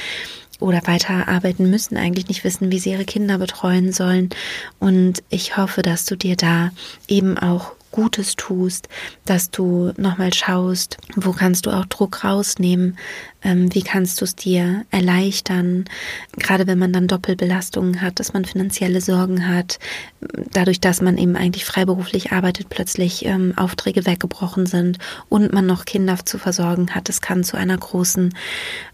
oder 0.60 0.82
weiter 0.86 1.27
arbeiten 1.27 1.69
müssen, 1.69 1.97
eigentlich 1.97 2.27
nicht 2.27 2.43
wissen, 2.43 2.71
wie 2.71 2.80
sie 2.80 2.91
ihre 2.91 3.06
Kinder 3.06 3.38
betreuen 3.38 3.91
sollen. 3.91 4.30
Und 4.80 5.23
ich 5.30 5.58
hoffe, 5.58 5.82
dass 5.82 6.06
du 6.06 6.15
dir 6.15 6.36
da 6.36 6.71
eben 7.08 7.38
auch 7.38 7.76
Gutes 7.91 8.36
tust, 8.36 8.89
dass 9.26 9.50
du 9.50 9.91
nochmal 9.97 10.34
schaust, 10.34 10.97
wo 11.15 11.32
kannst 11.32 11.65
du 11.65 11.71
auch 11.71 11.86
Druck 11.86 12.23
rausnehmen, 12.23 12.97
ähm, 13.43 13.73
wie 13.73 13.82
kannst 13.82 14.19
du 14.19 14.26
es 14.26 14.36
dir 14.36 14.86
erleichtern, 14.91 15.86
gerade 16.34 16.67
wenn 16.67 16.80
man 16.80 16.93
dann 16.93 17.08
Doppelbelastungen 17.08 18.02
hat, 18.02 18.19
dass 18.19 18.34
man 18.34 18.45
finanzielle 18.45 19.02
Sorgen 19.02 19.47
hat, 19.47 19.80
dadurch, 20.52 20.80
dass 20.80 21.02
man 21.02 21.17
eben 21.17 21.36
eigentlich 21.36 21.65
freiberuflich 21.65 22.32
arbeitet, 22.32 22.69
plötzlich 22.69 23.26
ähm, 23.26 23.54
Aufträge 23.56 24.06
weggebrochen 24.06 24.65
sind 24.65 24.97
und 25.30 25.54
man 25.54 25.65
noch 25.65 25.86
Kinder 25.86 26.17
zu 26.26 26.38
versorgen 26.38 26.93
hat. 26.93 27.10
Das 27.10 27.21
kann 27.21 27.43
zu 27.43 27.58
einer 27.58 27.78
großen 27.78 28.34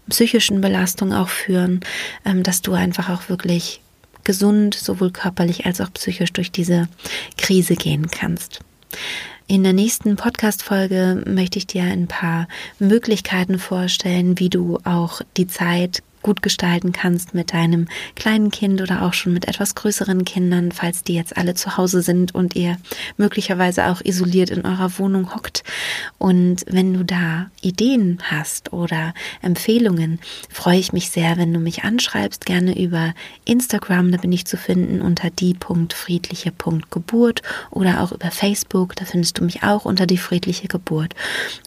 psychischen 0.08 0.60
Belastung 0.60 1.12
auch 1.12 1.28
führen, 1.28 1.80
ähm, 2.24 2.42
dass 2.42 2.62
du 2.62 2.72
einfach 2.72 3.08
auch 3.08 3.28
wirklich 3.28 3.80
gesund, 4.24 4.74
sowohl 4.74 5.10
körperlich 5.10 5.66
als 5.66 5.80
auch 5.80 5.92
psychisch 5.92 6.32
durch 6.32 6.50
diese 6.50 6.88
Krise 7.36 7.76
gehen 7.76 8.10
kannst. 8.10 8.60
In 9.46 9.62
der 9.62 9.74
nächsten 9.74 10.16
Podcast-Folge 10.16 11.22
möchte 11.26 11.58
ich 11.58 11.66
dir 11.66 11.82
ein 11.82 12.06
paar 12.06 12.48
Möglichkeiten 12.78 13.58
vorstellen, 13.58 14.38
wie 14.38 14.48
du 14.48 14.78
auch 14.84 15.20
die 15.36 15.46
Zeit 15.46 16.02
gut 16.24 16.42
gestalten 16.42 16.90
kannst 16.90 17.34
mit 17.34 17.52
deinem 17.52 17.86
kleinen 18.16 18.50
Kind 18.50 18.82
oder 18.82 19.02
auch 19.02 19.12
schon 19.12 19.32
mit 19.32 19.46
etwas 19.46 19.76
größeren 19.76 20.24
Kindern, 20.24 20.72
falls 20.72 21.04
die 21.04 21.14
jetzt 21.14 21.36
alle 21.36 21.54
zu 21.54 21.76
Hause 21.76 22.02
sind 22.02 22.34
und 22.34 22.56
ihr 22.56 22.78
möglicherweise 23.16 23.86
auch 23.86 24.00
isoliert 24.00 24.50
in 24.50 24.64
eurer 24.64 24.98
Wohnung 24.98 25.32
hockt. 25.34 25.62
Und 26.18 26.64
wenn 26.66 26.94
du 26.94 27.04
da 27.04 27.52
Ideen 27.60 28.18
hast 28.24 28.72
oder 28.72 29.14
Empfehlungen, 29.42 30.18
freue 30.50 30.78
ich 30.78 30.92
mich 30.92 31.10
sehr, 31.10 31.36
wenn 31.36 31.52
du 31.52 31.60
mich 31.60 31.84
anschreibst, 31.84 32.46
gerne 32.46 32.76
über 32.76 33.14
Instagram, 33.44 34.10
da 34.10 34.16
bin 34.16 34.32
ich 34.32 34.46
zu 34.46 34.56
finden 34.56 35.02
unter 35.02 35.28
die.friedliche.geburt 35.28 37.42
oder 37.70 38.00
auch 38.00 38.12
über 38.12 38.30
Facebook, 38.30 38.96
da 38.96 39.04
findest 39.04 39.38
du 39.38 39.44
mich 39.44 39.62
auch 39.62 39.84
unter 39.84 40.06
die 40.06 40.16
friedliche 40.16 40.68
Geburt. 40.68 41.14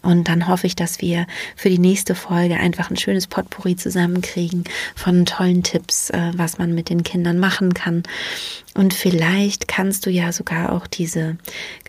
Und 0.01 0.27
dann 0.27 0.47
hoffe 0.47 0.65
ich, 0.65 0.75
dass 0.75 0.99
wir 0.99 1.27
für 1.55 1.69
die 1.69 1.77
nächste 1.77 2.15
Folge 2.15 2.57
einfach 2.57 2.89
ein 2.89 2.97
schönes 2.97 3.27
Potpourri 3.27 3.75
zusammenkriegen 3.75 4.46
kriegen 4.47 4.63
von 4.95 5.25
tollen 5.25 5.63
Tipps, 5.63 6.09
äh, 6.09 6.31
was 6.35 6.57
man 6.57 6.73
mit 6.73 6.89
den 6.89 7.03
Kindern 7.03 7.39
machen 7.39 7.73
kann. 7.73 8.03
Und 8.73 8.93
vielleicht 8.93 9.67
kannst 9.67 10.05
du 10.05 10.09
ja 10.09 10.31
sogar 10.31 10.71
auch 10.71 10.87
diese 10.87 11.37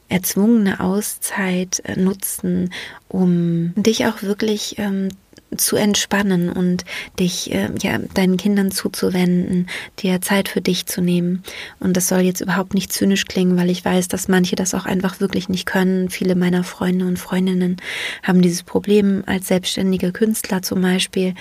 erzwungene 0.09 0.81
Auszeit 0.81 1.81
äh, 1.85 1.97
nutzen, 1.97 2.73
um 3.09 3.73
dich 3.77 4.07
auch 4.07 4.23
wirklich 4.23 4.79
ähm, 4.79 5.09
zu 5.57 5.77
entspannen 5.77 6.51
und 6.51 6.85
dich 7.19 7.53
äh, 7.53 7.69
ja 7.81 7.99
deinen 8.15 8.37
Kindern 8.37 8.71
zuzuwenden, 8.71 9.69
dir 9.99 10.21
Zeit 10.21 10.49
für 10.49 10.61
dich 10.61 10.87
zu 10.87 11.01
nehmen. 11.01 11.43
Und 11.81 11.97
das 11.97 12.09
soll 12.09 12.21
jetzt 12.21 12.41
überhaupt 12.41 12.75
nicht 12.75 12.93
zynisch 12.93 13.25
klingen, 13.25 13.57
weil 13.57 13.71
ich 13.71 13.85
weiß, 13.85 14.09
dass 14.09 14.29
manche 14.29 14.57
das 14.57 14.75
auch 14.75 14.87
einfach 14.87 15.21
wirklich 15.21 15.49
nicht 15.49 15.67
können. 15.67 16.11
Viele 16.11 16.35
meiner 16.35 16.65
Freunde 16.65 17.07
und 17.07 17.19
Freundinnen 17.19 17.77
haben 18.23 18.43
dieses 18.43 18.63
Problem 18.63 19.23
als 19.27 19.49
selbstständige 19.49 20.13
Künstler 20.13 20.63
zum 20.63 20.83
Beispiel. 20.83 21.35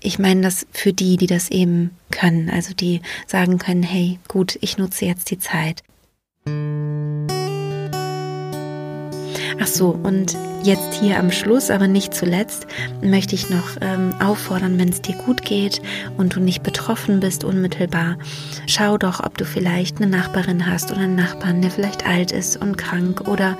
Ich 0.00 0.18
meine 0.18 0.40
das 0.40 0.66
für 0.72 0.92
die, 0.92 1.16
die 1.16 1.26
das 1.26 1.50
eben 1.50 1.90
können, 2.10 2.50
also 2.50 2.74
die 2.74 3.02
sagen 3.26 3.58
können, 3.58 3.82
hey, 3.82 4.18
gut, 4.28 4.58
ich 4.60 4.78
nutze 4.78 5.04
jetzt 5.04 5.30
die 5.30 5.38
Zeit. 5.38 5.82
Ach 9.60 9.66
so, 9.66 9.98
und 10.02 10.36
jetzt 10.62 10.94
hier 10.94 11.18
am 11.18 11.30
Schluss, 11.30 11.70
aber 11.70 11.88
nicht 11.88 12.14
zuletzt, 12.14 12.66
möchte 13.02 13.34
ich 13.34 13.50
noch 13.50 13.76
ähm, 13.80 14.14
auffordern, 14.20 14.78
wenn 14.78 14.88
es 14.88 15.02
dir 15.02 15.14
gut 15.16 15.42
geht 15.42 15.80
und 16.16 16.36
du 16.36 16.40
nicht 16.40 16.62
betroffen 16.62 17.20
bist 17.20 17.44
unmittelbar, 17.44 18.16
schau 18.66 18.98
doch, 18.98 19.20
ob 19.24 19.38
du 19.38 19.44
vielleicht 19.44 19.98
eine 19.98 20.06
Nachbarin 20.06 20.66
hast 20.66 20.90
oder 20.90 21.00
einen 21.02 21.16
Nachbarn, 21.16 21.62
der 21.62 21.70
vielleicht 21.70 22.06
alt 22.06 22.32
ist 22.32 22.56
und 22.56 22.76
krank 22.76 23.28
oder 23.28 23.56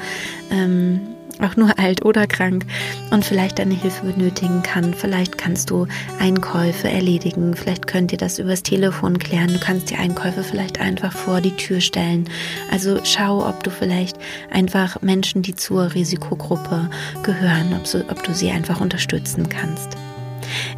ähm, 0.51 1.01
auch 1.45 1.57
nur 1.57 1.79
alt 1.79 2.05
oder 2.05 2.27
krank 2.27 2.65
und 3.11 3.25
vielleicht 3.25 3.59
deine 3.59 3.75
Hilfe 3.75 4.07
benötigen 4.07 4.63
kann. 4.63 4.95
Vielleicht 4.95 5.39
kannst 5.39 5.71
du 5.71 5.87
Einkäufe 6.19 6.89
erledigen. 6.89 7.55
Vielleicht 7.55 7.87
könnt 7.87 8.13
ihr 8.13 8.19
das 8.19 8.39
übers 8.39 8.63
Telefon 8.63 9.19
klären. 9.19 9.49
Du 9.49 9.59
kannst 9.59 9.91
die 9.91 9.97
Einkäufe 9.97 10.43
vielleicht 10.43 10.81
einfach 10.81 11.13
vor 11.13 11.41
die 11.41 11.57
Tür 11.57 11.81
stellen. 11.81 12.29
Also 12.71 13.01
schau, 13.05 13.47
ob 13.47 13.63
du 13.63 13.71
vielleicht 13.71 14.17
einfach 14.51 15.01
Menschen, 15.03 15.43
die 15.43 15.55
zur 15.55 15.95
Risikogruppe 15.95 16.89
gehören, 17.23 17.75
ob, 17.75 17.87
so, 17.87 17.99
ob 17.99 18.23
du 18.23 18.35
sie 18.35 18.51
einfach 18.51 18.81
unterstützen 18.81 19.49
kannst. 19.49 19.97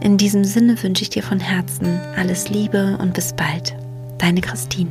In 0.00 0.18
diesem 0.18 0.44
Sinne 0.44 0.82
wünsche 0.82 1.02
ich 1.02 1.10
dir 1.10 1.22
von 1.22 1.40
Herzen 1.40 2.00
alles 2.16 2.48
Liebe 2.48 2.98
und 3.00 3.14
bis 3.14 3.32
bald. 3.32 3.74
Deine 4.18 4.40
Christine. 4.40 4.90